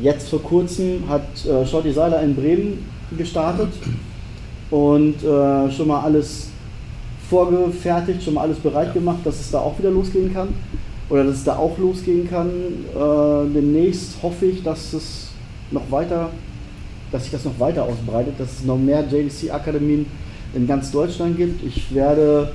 Jetzt 0.00 0.28
vor 0.28 0.42
kurzem 0.42 1.08
hat 1.08 1.28
äh, 1.46 1.66
Shorty 1.66 1.92
Seiler 1.92 2.22
in 2.22 2.34
Bremen 2.34 2.84
gestartet 3.16 3.68
und 4.72 5.22
äh, 5.22 5.70
schon 5.70 5.88
mal 5.88 6.00
alles 6.00 6.48
vorgefertigt, 7.28 8.22
schon 8.22 8.34
mal 8.34 8.40
alles 8.40 8.58
bereit 8.58 8.88
ja. 8.88 8.94
gemacht, 8.94 9.18
dass 9.22 9.38
es 9.38 9.50
da 9.50 9.60
auch 9.60 9.78
wieder 9.78 9.90
losgehen 9.90 10.32
kann. 10.32 10.48
Oder 11.10 11.24
dass 11.24 11.36
es 11.36 11.44
da 11.44 11.56
auch 11.56 11.76
losgehen 11.76 12.28
kann. 12.28 12.48
Äh, 12.48 13.52
demnächst 13.54 14.22
hoffe 14.22 14.46
ich, 14.46 14.62
dass 14.62 14.94
es 14.94 15.28
noch 15.70 15.90
weiter, 15.90 16.30
dass 17.10 17.24
sich 17.24 17.32
das 17.32 17.44
noch 17.44 17.60
weiter 17.60 17.84
ausbreitet, 17.84 18.34
dass 18.38 18.60
es 18.60 18.64
noch 18.64 18.78
mehr 18.78 19.04
JDC-Akademien 19.06 20.06
in 20.54 20.66
ganz 20.66 20.90
Deutschland 20.90 21.36
gibt. 21.36 21.62
Ich 21.64 21.94
werde 21.94 22.52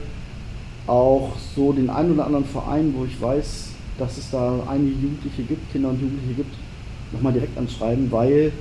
auch 0.88 1.34
so 1.56 1.72
den 1.72 1.92
einen 1.92 2.14
oder 2.14 2.26
anderen 2.26 2.46
Verein, 2.46 2.96
wo 2.98 3.06
ich 3.06 3.22
weiß, 3.22 3.70
dass 4.00 4.18
es 4.18 4.32
da 4.32 4.60
einige 4.68 4.94
Jugendliche 4.94 5.44
gibt, 5.44 5.72
Kinder 5.72 5.90
und 5.90 6.02
Jugendliche 6.02 6.34
gibt, 6.34 6.56
nochmal 7.12 7.34
direkt 7.34 7.56
anschreiben, 7.58 8.12
weil 8.12 8.52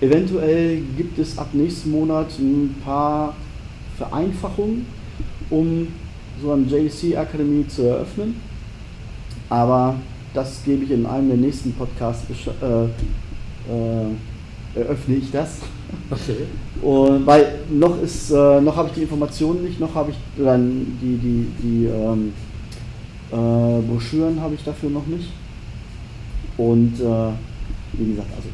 Eventuell 0.00 0.82
gibt 0.96 1.18
es 1.18 1.38
ab 1.38 1.48
nächsten 1.52 1.90
Monat 1.90 2.26
ein 2.38 2.74
paar 2.84 3.34
Vereinfachungen, 3.96 4.86
um 5.48 5.88
so 6.42 6.52
eine 6.52 6.64
JC 6.64 7.16
Akademie 7.16 7.66
zu 7.66 7.82
eröffnen. 7.82 8.38
Aber 9.48 9.94
das 10.34 10.62
gebe 10.64 10.84
ich 10.84 10.90
in 10.90 11.06
einem 11.06 11.28
der 11.28 11.38
nächsten 11.38 11.72
Podcasts 11.72 12.24
äh, 12.28 12.84
äh, 12.84 14.78
eröffne 14.78 15.16
ich 15.16 15.30
das. 15.30 15.60
Okay. 16.10 16.46
Und 16.82 17.24
weil 17.24 17.60
noch 17.70 18.02
ist, 18.02 18.30
äh, 18.30 18.60
noch 18.60 18.76
habe 18.76 18.88
ich 18.88 18.94
die 18.94 19.02
Informationen 19.02 19.64
nicht, 19.64 19.80
noch 19.80 19.94
habe 19.94 20.10
ich 20.10 20.16
dann 20.36 20.98
die, 21.00 21.16
die, 21.16 21.46
die 21.62 21.86
ähm, 21.86 22.34
äh, 23.32 23.80
Broschüren 23.80 24.40
habe 24.42 24.54
ich 24.54 24.62
dafür 24.62 24.90
noch 24.90 25.06
nicht. 25.06 25.30
Und 26.58 27.00
äh, 27.00 27.32
wie 27.94 28.10
gesagt, 28.10 28.28
also 28.36 28.48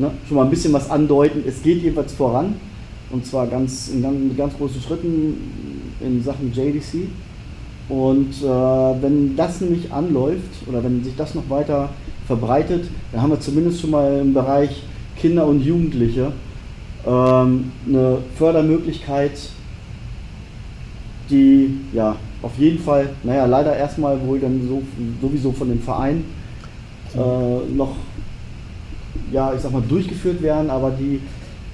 ne, 0.00 0.10
schon 0.26 0.36
mal 0.36 0.44
ein 0.44 0.50
bisschen 0.50 0.72
was 0.72 0.90
andeuten. 0.90 1.42
Es 1.46 1.62
geht 1.62 1.82
jedenfalls 1.82 2.12
voran. 2.12 2.56
Und 3.10 3.26
zwar 3.26 3.46
ganz, 3.46 3.88
in 3.88 4.02
ganz, 4.02 4.36
ganz 4.36 4.56
großen 4.56 4.80
Schritten 4.80 5.36
in 6.00 6.22
Sachen 6.22 6.52
JDC. 6.52 7.08
Und 7.88 8.30
äh, 8.42 8.46
wenn 9.02 9.36
das 9.36 9.60
nämlich 9.60 9.92
anläuft 9.92 10.68
oder 10.68 10.82
wenn 10.82 11.02
sich 11.02 11.16
das 11.16 11.34
noch 11.34 11.48
weiter 11.50 11.88
verbreitet, 12.26 12.86
dann 13.10 13.22
haben 13.22 13.30
wir 13.30 13.40
zumindest 13.40 13.80
schon 13.80 13.90
mal 13.90 14.20
im 14.20 14.32
Bereich 14.32 14.84
Kinder 15.16 15.46
und 15.46 15.60
Jugendliche 15.60 16.32
ähm, 17.04 17.72
eine 17.88 18.18
Fördermöglichkeit, 18.36 19.32
die 21.28 21.78
ja 21.92 22.14
auf 22.42 22.52
jeden 22.58 22.78
Fall, 22.78 23.10
naja, 23.24 23.46
leider 23.46 23.76
erstmal 23.76 24.20
wohl 24.24 24.38
dann 24.38 24.66
so, 24.68 24.82
sowieso 25.20 25.50
von 25.52 25.68
den 25.68 25.80
Vereinen 25.80 26.24
äh, 27.14 27.74
noch, 27.74 27.96
ja, 29.32 29.52
ich 29.54 29.60
sag 29.60 29.72
mal, 29.72 29.82
durchgeführt 29.82 30.42
werden, 30.42 30.70
aber 30.70 30.90
die 30.90 31.20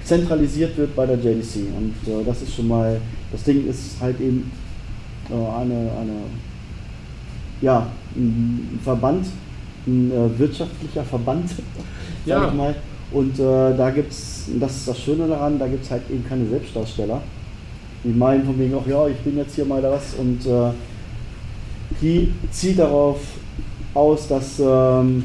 zentralisiert 0.03 0.77
wird 0.77 0.95
bei 0.95 1.05
der 1.05 1.17
JDC. 1.17 1.55
Und 1.77 1.93
äh, 2.11 2.23
das 2.25 2.41
ist 2.41 2.55
schon 2.55 2.67
mal, 2.67 2.99
das 3.31 3.43
Ding 3.43 3.67
ist 3.67 3.99
halt 4.01 4.19
eben 4.21 4.51
äh, 5.29 5.33
eine, 5.33 5.91
eine, 5.99 6.13
ja, 7.61 7.87
ein 8.15 8.79
Verband, 8.83 9.25
ein 9.85 10.11
äh, 10.11 10.39
wirtschaftlicher 10.39 11.03
Verband, 11.03 11.49
sag 12.25 12.41
Ja. 12.41 12.47
ich 12.47 12.53
mal. 12.53 12.75
Und 13.11 13.39
äh, 13.39 13.75
da 13.77 13.89
gibt 13.89 14.11
es, 14.11 14.49
das 14.59 14.75
ist 14.77 14.87
das 14.87 14.99
Schöne 14.99 15.27
daran, 15.27 15.57
da 15.57 15.67
gibt 15.67 15.83
es 15.85 15.91
halt 15.91 16.03
eben 16.09 16.25
keine 16.27 16.45
Selbstdarsteller. 16.47 17.21
Die 18.03 18.09
meinen 18.09 18.45
von 18.45 18.59
wegen, 18.59 18.75
ach 18.81 18.85
ja, 18.87 19.07
ich 19.07 19.17
bin 19.17 19.37
jetzt 19.37 19.55
hier 19.55 19.65
mal 19.65 19.81
da 19.81 19.91
was 19.91 20.13
und 20.15 20.45
äh, 20.45 20.71
die 22.01 22.31
zieht 22.51 22.79
darauf 22.79 23.19
aus, 23.93 24.27
dass 24.27 24.59
ähm, 24.59 25.23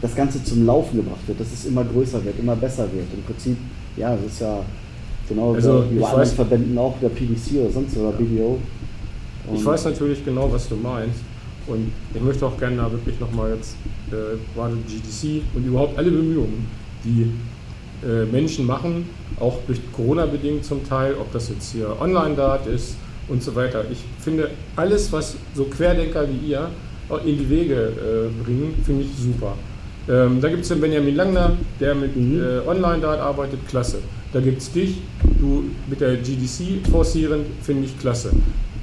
das 0.00 0.14
Ganze 0.14 0.42
zum 0.44 0.64
Laufen 0.66 0.96
gebracht 0.98 1.20
wird, 1.26 1.40
dass 1.40 1.52
es 1.52 1.64
immer 1.66 1.84
größer 1.84 2.24
wird, 2.24 2.38
immer 2.38 2.54
besser 2.56 2.84
wird. 2.92 3.06
Im 3.14 3.22
Prinzip, 3.24 3.56
ja, 3.96 4.14
das 4.14 4.32
ist 4.32 4.40
ja 4.40 4.60
genau 5.28 5.54
Also, 5.54 5.84
wie 5.90 5.98
bei 5.98 6.06
anderen 6.06 6.24
weiß- 6.28 6.34
Verbänden 6.34 6.78
auch, 6.78 6.94
der 7.00 7.08
PDC 7.08 7.60
oder 7.60 7.70
sonst 7.72 7.96
oder 7.96 8.12
BDO. 8.12 8.58
Ich 9.54 9.64
weiß 9.64 9.84
natürlich 9.86 10.24
genau, 10.24 10.50
was 10.52 10.68
du 10.68 10.76
meinst. 10.76 11.20
Und 11.66 11.92
ich 12.14 12.20
möchte 12.22 12.46
auch 12.46 12.58
gerne 12.58 12.76
da 12.76 12.90
wirklich 12.90 13.18
nochmal 13.20 13.54
jetzt, 13.54 13.76
äh, 14.10 14.36
gerade 14.54 14.74
GDC 14.86 15.42
und 15.54 15.66
überhaupt 15.66 15.98
alle 15.98 16.10
Bemühungen, 16.10 16.66
die 17.04 17.30
äh, 18.06 18.24
Menschen 18.26 18.64
machen, 18.66 19.04
auch 19.40 19.58
durch 19.66 19.80
Corona 19.92 20.24
bedingt 20.26 20.64
zum 20.64 20.86
Teil, 20.88 21.14
ob 21.20 21.30
das 21.32 21.48
jetzt 21.50 21.72
hier 21.72 21.94
Online-Dart 22.00 22.66
ist 22.68 22.94
und 23.28 23.42
so 23.42 23.54
weiter. 23.54 23.84
Ich 23.90 23.98
finde, 24.20 24.50
alles, 24.76 25.12
was 25.12 25.36
so 25.54 25.64
Querdenker 25.64 26.26
wie 26.28 26.50
ihr 26.52 26.70
in 27.26 27.38
die 27.38 27.50
Wege 27.50 27.74
äh, 27.74 28.44
bringen, 28.44 28.74
finde 28.84 29.02
ich 29.02 29.10
super. 29.16 29.54
Ähm, 30.08 30.40
da 30.40 30.48
gibt 30.48 30.62
es 30.62 30.68
den 30.68 30.80
Benjamin 30.80 31.14
Langner, 31.14 31.52
der 31.80 31.94
mit 31.94 32.16
Mhm. 32.16 32.40
äh, 32.40 32.68
Online-Dart 32.68 33.20
arbeitet, 33.20 33.60
klasse. 33.68 33.98
Da 34.32 34.40
gibt 34.40 34.60
es 34.62 34.72
dich, 34.72 34.96
du 35.40 35.64
mit 35.88 36.00
der 36.00 36.16
GDC 36.16 36.80
forcierend, 36.90 37.46
finde 37.62 37.84
ich 37.84 37.98
klasse. 37.98 38.30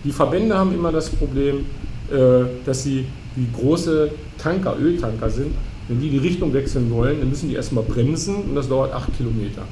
Die 0.03 0.11
Verbände 0.11 0.55
haben 0.57 0.73
immer 0.73 0.91
das 0.91 1.09
Problem, 1.09 1.65
äh, 2.11 2.45
dass 2.65 2.83
sie 2.83 3.05
wie 3.35 3.47
große 3.59 4.09
Tanker, 4.37 4.75
Öltanker 4.79 5.29
sind. 5.29 5.51
Wenn 5.87 5.99
die 5.99 6.09
die 6.09 6.17
Richtung 6.17 6.53
wechseln 6.53 6.89
wollen, 6.91 7.19
dann 7.19 7.29
müssen 7.29 7.49
die 7.49 7.55
erstmal 7.55 7.83
bremsen 7.83 8.35
und 8.35 8.55
das 8.55 8.67
dauert 8.69 8.93
acht 8.93 9.15
Kilometer. 9.17 9.63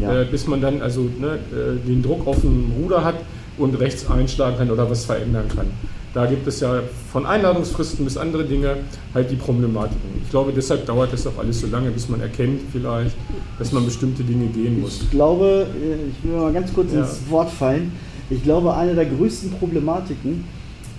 ja. 0.00 0.22
Äh, 0.22 0.24
bis 0.30 0.46
man 0.46 0.60
dann 0.62 0.80
also 0.80 1.02
ne, 1.20 1.38
äh, 1.52 1.86
den 1.86 2.02
Druck 2.02 2.26
auf 2.26 2.40
dem 2.40 2.72
Ruder 2.80 3.04
hat 3.04 3.16
und 3.58 3.78
rechts 3.78 4.08
einschlagen 4.10 4.56
kann 4.56 4.70
oder 4.70 4.88
was 4.90 5.04
verändern 5.04 5.44
kann. 5.54 5.66
Da 6.14 6.26
gibt 6.26 6.46
es 6.46 6.60
ja 6.60 6.80
von 7.12 7.26
Einladungsfristen 7.26 8.04
bis 8.04 8.16
andere 8.16 8.44
Dinge 8.44 8.76
halt 9.12 9.30
die 9.32 9.36
Problematiken. 9.36 10.00
Ich 10.22 10.30
glaube, 10.30 10.52
deshalb 10.52 10.86
dauert 10.86 11.12
es 11.12 11.26
auch 11.26 11.36
alles 11.38 11.60
so 11.60 11.66
lange, 11.66 11.90
bis 11.90 12.08
man 12.08 12.20
erkennt 12.20 12.60
vielleicht, 12.70 13.16
dass 13.58 13.72
man 13.72 13.84
bestimmte 13.84 14.22
Dinge 14.22 14.46
gehen 14.46 14.80
muss. 14.80 15.02
Ich 15.02 15.10
glaube, 15.10 15.66
äh, 15.74 15.94
ich 16.10 16.22
will 16.30 16.38
mal 16.40 16.52
ganz 16.52 16.72
kurz 16.72 16.92
Ja. 16.92 17.00
ins 17.00 17.18
Wort 17.28 17.50
fallen. 17.50 17.92
Ich 18.30 18.44
glaube, 18.44 18.74
eine 18.74 18.94
der 18.94 19.06
größten 19.06 19.50
Problematiken 19.52 20.44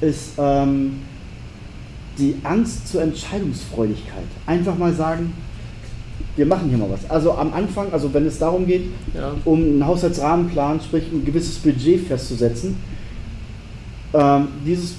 ist 0.02 0.32
ähm, 0.38 0.98
die 2.18 2.36
Angst 2.44 2.90
zur 2.90 3.02
Entscheidungsfreudigkeit. 3.02 4.26
Einfach 4.46 4.78
mal 4.78 4.94
sagen, 4.94 5.32
wir 6.36 6.46
machen 6.46 6.68
hier 6.68 6.78
mal 6.78 6.90
was. 6.92 7.10
Also 7.10 7.32
am 7.32 7.54
Anfang, 7.54 7.88
also 7.94 8.14
wenn 8.14 8.26
es 8.26 8.38
darum 8.38 8.66
geht, 8.68 8.88
Ja. 9.14 9.32
um 9.46 9.60
einen 9.62 9.86
Haushaltsrahmenplan, 9.88 10.82
sprich 10.82 11.06
ein 11.10 11.24
gewisses 11.24 11.56
Budget 11.60 12.06
festzusetzen, 12.06 12.76
ähm, 14.14 14.48
dieses 14.66 14.96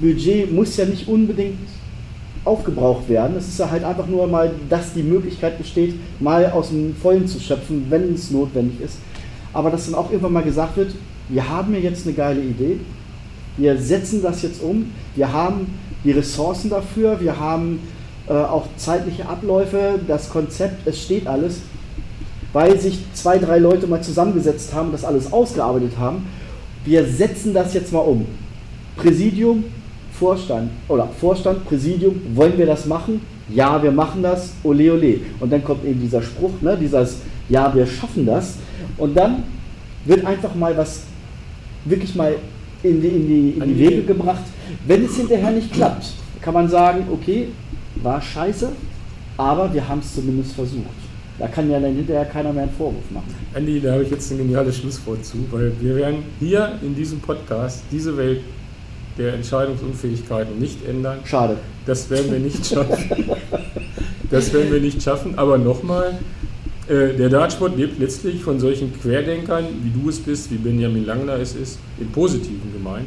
Budget 0.00 0.52
muss 0.52 0.76
ja 0.76 0.84
nicht 0.84 1.08
unbedingt 1.08 1.58
aufgebraucht 2.44 3.08
werden. 3.08 3.36
Es 3.36 3.48
ist 3.48 3.58
ja 3.58 3.70
halt 3.70 3.84
einfach 3.84 4.06
nur 4.06 4.26
mal, 4.26 4.52
dass 4.68 4.94
die 4.94 5.02
Möglichkeit 5.02 5.58
besteht, 5.58 5.94
mal 6.20 6.50
aus 6.50 6.70
dem 6.70 6.94
Vollen 6.96 7.26
zu 7.26 7.38
schöpfen, 7.38 7.86
wenn 7.88 8.14
es 8.14 8.30
notwendig 8.30 8.80
ist. 8.80 8.98
Aber 9.52 9.70
dass 9.70 9.86
dann 9.86 9.94
auch 9.94 10.10
irgendwann 10.10 10.32
mal 10.32 10.42
gesagt 10.42 10.76
wird, 10.76 10.94
wir 11.28 11.48
haben 11.48 11.72
hier 11.72 11.82
jetzt 11.82 12.06
eine 12.06 12.14
geile 12.14 12.40
Idee, 12.40 12.80
wir 13.56 13.78
setzen 13.78 14.22
das 14.22 14.42
jetzt 14.42 14.62
um, 14.62 14.90
wir 15.14 15.32
haben 15.32 15.78
die 16.04 16.10
Ressourcen 16.10 16.70
dafür, 16.70 17.20
wir 17.20 17.38
haben 17.38 17.80
äh, 18.28 18.32
auch 18.32 18.66
zeitliche 18.76 19.28
Abläufe, 19.28 20.00
das 20.08 20.30
Konzept, 20.30 20.86
es 20.86 21.00
steht 21.00 21.26
alles, 21.26 21.60
weil 22.52 22.80
sich 22.80 22.98
zwei, 23.14 23.38
drei 23.38 23.58
Leute 23.58 23.86
mal 23.86 24.02
zusammengesetzt 24.02 24.74
haben, 24.74 24.90
das 24.90 25.04
alles 25.04 25.32
ausgearbeitet 25.32 25.92
haben. 25.98 26.26
Wir 26.84 27.06
setzen 27.06 27.54
das 27.54 27.72
jetzt 27.74 27.92
mal 27.92 28.00
um. 28.00 28.26
Präsidium, 28.96 29.64
Vorstand 30.22 30.70
oder 30.88 31.08
Vorstand, 31.20 31.64
Präsidium, 31.66 32.14
wollen 32.36 32.56
wir 32.56 32.66
das 32.66 32.86
machen? 32.86 33.20
Ja, 33.48 33.82
wir 33.82 33.90
machen 33.90 34.22
das, 34.22 34.52
ole 34.62 34.92
ole. 34.92 35.18
Und 35.40 35.52
dann 35.52 35.64
kommt 35.64 35.84
eben 35.84 36.00
dieser 36.00 36.22
Spruch, 36.22 36.52
ne, 36.60 36.78
dieses 36.80 37.18
Ja, 37.48 37.74
wir 37.74 37.84
schaffen 37.84 38.24
das. 38.24 38.54
Und 38.98 39.16
dann 39.16 39.42
wird 40.04 40.24
einfach 40.24 40.54
mal 40.54 40.76
was 40.76 41.02
wirklich 41.84 42.14
mal 42.14 42.36
in 42.84 43.00
die, 43.02 43.08
in 43.08 43.26
die, 43.26 43.50
in 43.50 43.60
die 43.68 43.74
die- 43.74 43.80
Wege 43.80 44.02
gebracht. 44.02 44.44
Wenn 44.86 45.04
es 45.04 45.16
hinterher 45.16 45.50
nicht 45.50 45.72
klappt, 45.72 46.06
kann 46.40 46.54
man 46.54 46.68
sagen, 46.68 47.04
okay, 47.12 47.48
war 47.96 48.22
scheiße, 48.22 48.68
aber 49.36 49.74
wir 49.74 49.88
haben 49.88 49.98
es 49.98 50.14
zumindest 50.14 50.52
versucht. 50.52 50.98
Da 51.40 51.48
kann 51.48 51.68
ja 51.68 51.80
dann 51.80 51.96
hinterher 51.96 52.26
keiner 52.26 52.52
mehr 52.52 52.62
einen 52.62 52.72
Vorwurf 52.78 53.10
machen. 53.10 53.34
Andi, 53.56 53.80
da 53.80 53.94
habe 53.94 54.04
ich 54.04 54.10
jetzt 54.10 54.30
ein 54.30 54.38
geniales 54.38 54.76
Schlusswort 54.76 55.24
zu, 55.24 55.38
weil 55.50 55.72
wir 55.80 55.96
werden 55.96 56.18
hier 56.38 56.78
in 56.80 56.94
diesem 56.94 57.18
Podcast 57.18 57.82
diese 57.90 58.16
Welt 58.16 58.40
der 59.18 59.34
Entscheidungsunfähigkeiten 59.34 60.58
nicht 60.58 60.86
ändern. 60.86 61.18
Schade. 61.24 61.56
Das 61.86 62.08
werden 62.10 62.30
wir 62.30 62.38
nicht 62.38 62.66
schaffen. 62.66 63.30
Das 64.30 64.52
werden 64.52 64.72
wir 64.72 64.80
nicht 64.80 65.02
schaffen. 65.02 65.38
Aber 65.38 65.58
nochmal, 65.58 66.18
äh, 66.88 67.14
der 67.14 67.28
Dartsport 67.28 67.76
lebt 67.76 67.98
letztlich 67.98 68.42
von 68.42 68.58
solchen 68.58 68.98
Querdenkern, 68.98 69.64
wie 69.82 69.90
du 69.90 70.08
es 70.08 70.18
bist, 70.18 70.50
wie 70.50 70.56
Benjamin 70.56 71.04
Langner 71.04 71.34
es 71.34 71.54
ist, 71.54 71.78
im 72.00 72.08
Positiven 72.10 72.72
gemeint. 72.72 73.06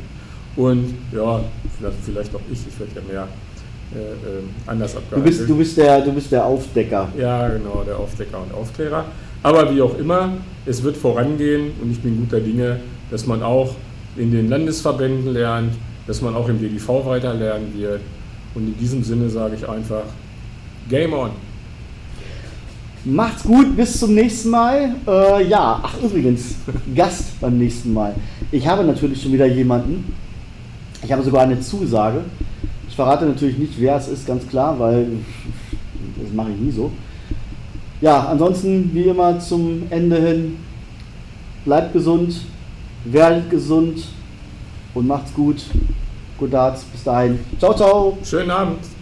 Und 0.56 0.94
ja, 1.12 1.44
vielleicht, 1.78 1.98
vielleicht 2.06 2.36
auch 2.36 2.41
ich, 2.52 2.60
ich 2.68 2.80
werde 2.80 2.91
ja 2.96 3.02
mehr 3.12 3.28
äh, 3.94 3.98
äh, 3.98 4.44
anders 4.68 4.94
Du 4.94 5.00
abgehandelt. 5.00 5.38
bist, 5.38 5.50
du 5.50 5.58
bist, 5.58 5.78
der, 5.78 6.02
du 6.02 6.12
bist 6.13 6.32
der 6.32 6.46
Aufdecker. 6.46 7.10
Ja, 7.18 7.48
genau, 7.50 7.84
der 7.86 7.98
Aufdecker 7.98 8.41
und 8.41 8.54
Aufklärer. 8.54 9.06
Aber 9.44 9.74
wie 9.74 9.82
auch 9.82 9.98
immer, 9.98 10.34
es 10.65 10.82
wird 10.84 10.98
vorangehen 10.98 11.72
und 11.82 11.91
ich 11.91 12.00
bin 12.00 12.18
guter 12.18 12.39
Dinge, 12.39 12.80
dass 13.12 13.28
man 13.28 13.44
auch 13.44 13.76
in 14.18 14.32
den 14.32 14.50
Landesverbänden 14.50 15.34
lernt, 15.34 15.74
dass 16.08 16.22
man 16.22 16.36
auch 16.36 16.48
im 16.50 16.60
DGV 16.60 17.06
weiter 17.06 17.34
lernen 17.34 17.74
wird. 17.76 18.02
Und 18.54 18.68
in 18.68 18.78
diesem 18.78 19.04
Sinne 19.04 19.30
sage 19.30 19.56
ich 19.56 19.68
einfach, 19.68 20.04
Game 20.89 21.13
on! 21.13 21.32
Macht's 23.04 23.44
gut, 23.44 23.76
bis 23.76 24.00
zum 24.00 24.15
nächsten 24.15 24.50
Mal. 24.50 24.96
Äh, 25.08 25.48
ja, 25.48 25.80
ach 25.84 25.96
übrigens, 26.02 26.56
Gast 26.96 27.39
beim 27.39 27.58
nächsten 27.58 27.94
Mal. 27.94 28.15
Ich 28.52 28.68
habe 28.68 28.84
natürlich 28.84 29.22
schon 29.22 29.34
wieder 29.34 29.46
jemanden. 29.46 30.13
Ich 31.04 31.12
habe 31.12 31.22
sogar 31.22 31.44
eine 31.44 31.60
Zusage. 31.60 32.22
Ich 32.88 32.96
verrate 32.96 33.26
natürlich 33.26 33.58
nicht, 33.58 33.80
wer 33.80 33.98
es 33.98 34.08
ist, 34.08 34.26
ganz 34.26 34.48
klar, 34.48 34.80
weil 34.80 35.06
das 36.22 36.34
mache 36.34 36.52
ich 36.52 36.58
nie 36.58 36.72
so. 36.72 36.91
Ja, 38.02 38.28
ansonsten 38.28 38.89
wie 38.94 39.04
immer 39.04 39.39
zum 39.39 39.84
Ende 39.89 40.20
hin. 40.20 40.58
Bleibt 41.63 41.94
gesund, 41.94 42.41
werdet 43.06 43.50
gesund 43.50 44.04
und 44.96 45.08
macht's 45.08 45.34
gut. 45.34 45.62
Gut 46.38 46.54
Darts, 46.54 46.84
bis 46.84 47.04
dahin. 47.04 47.40
Ciao, 47.60 47.74
ciao. 47.74 48.18
Schönen 48.24 48.52
Abend! 48.52 48.95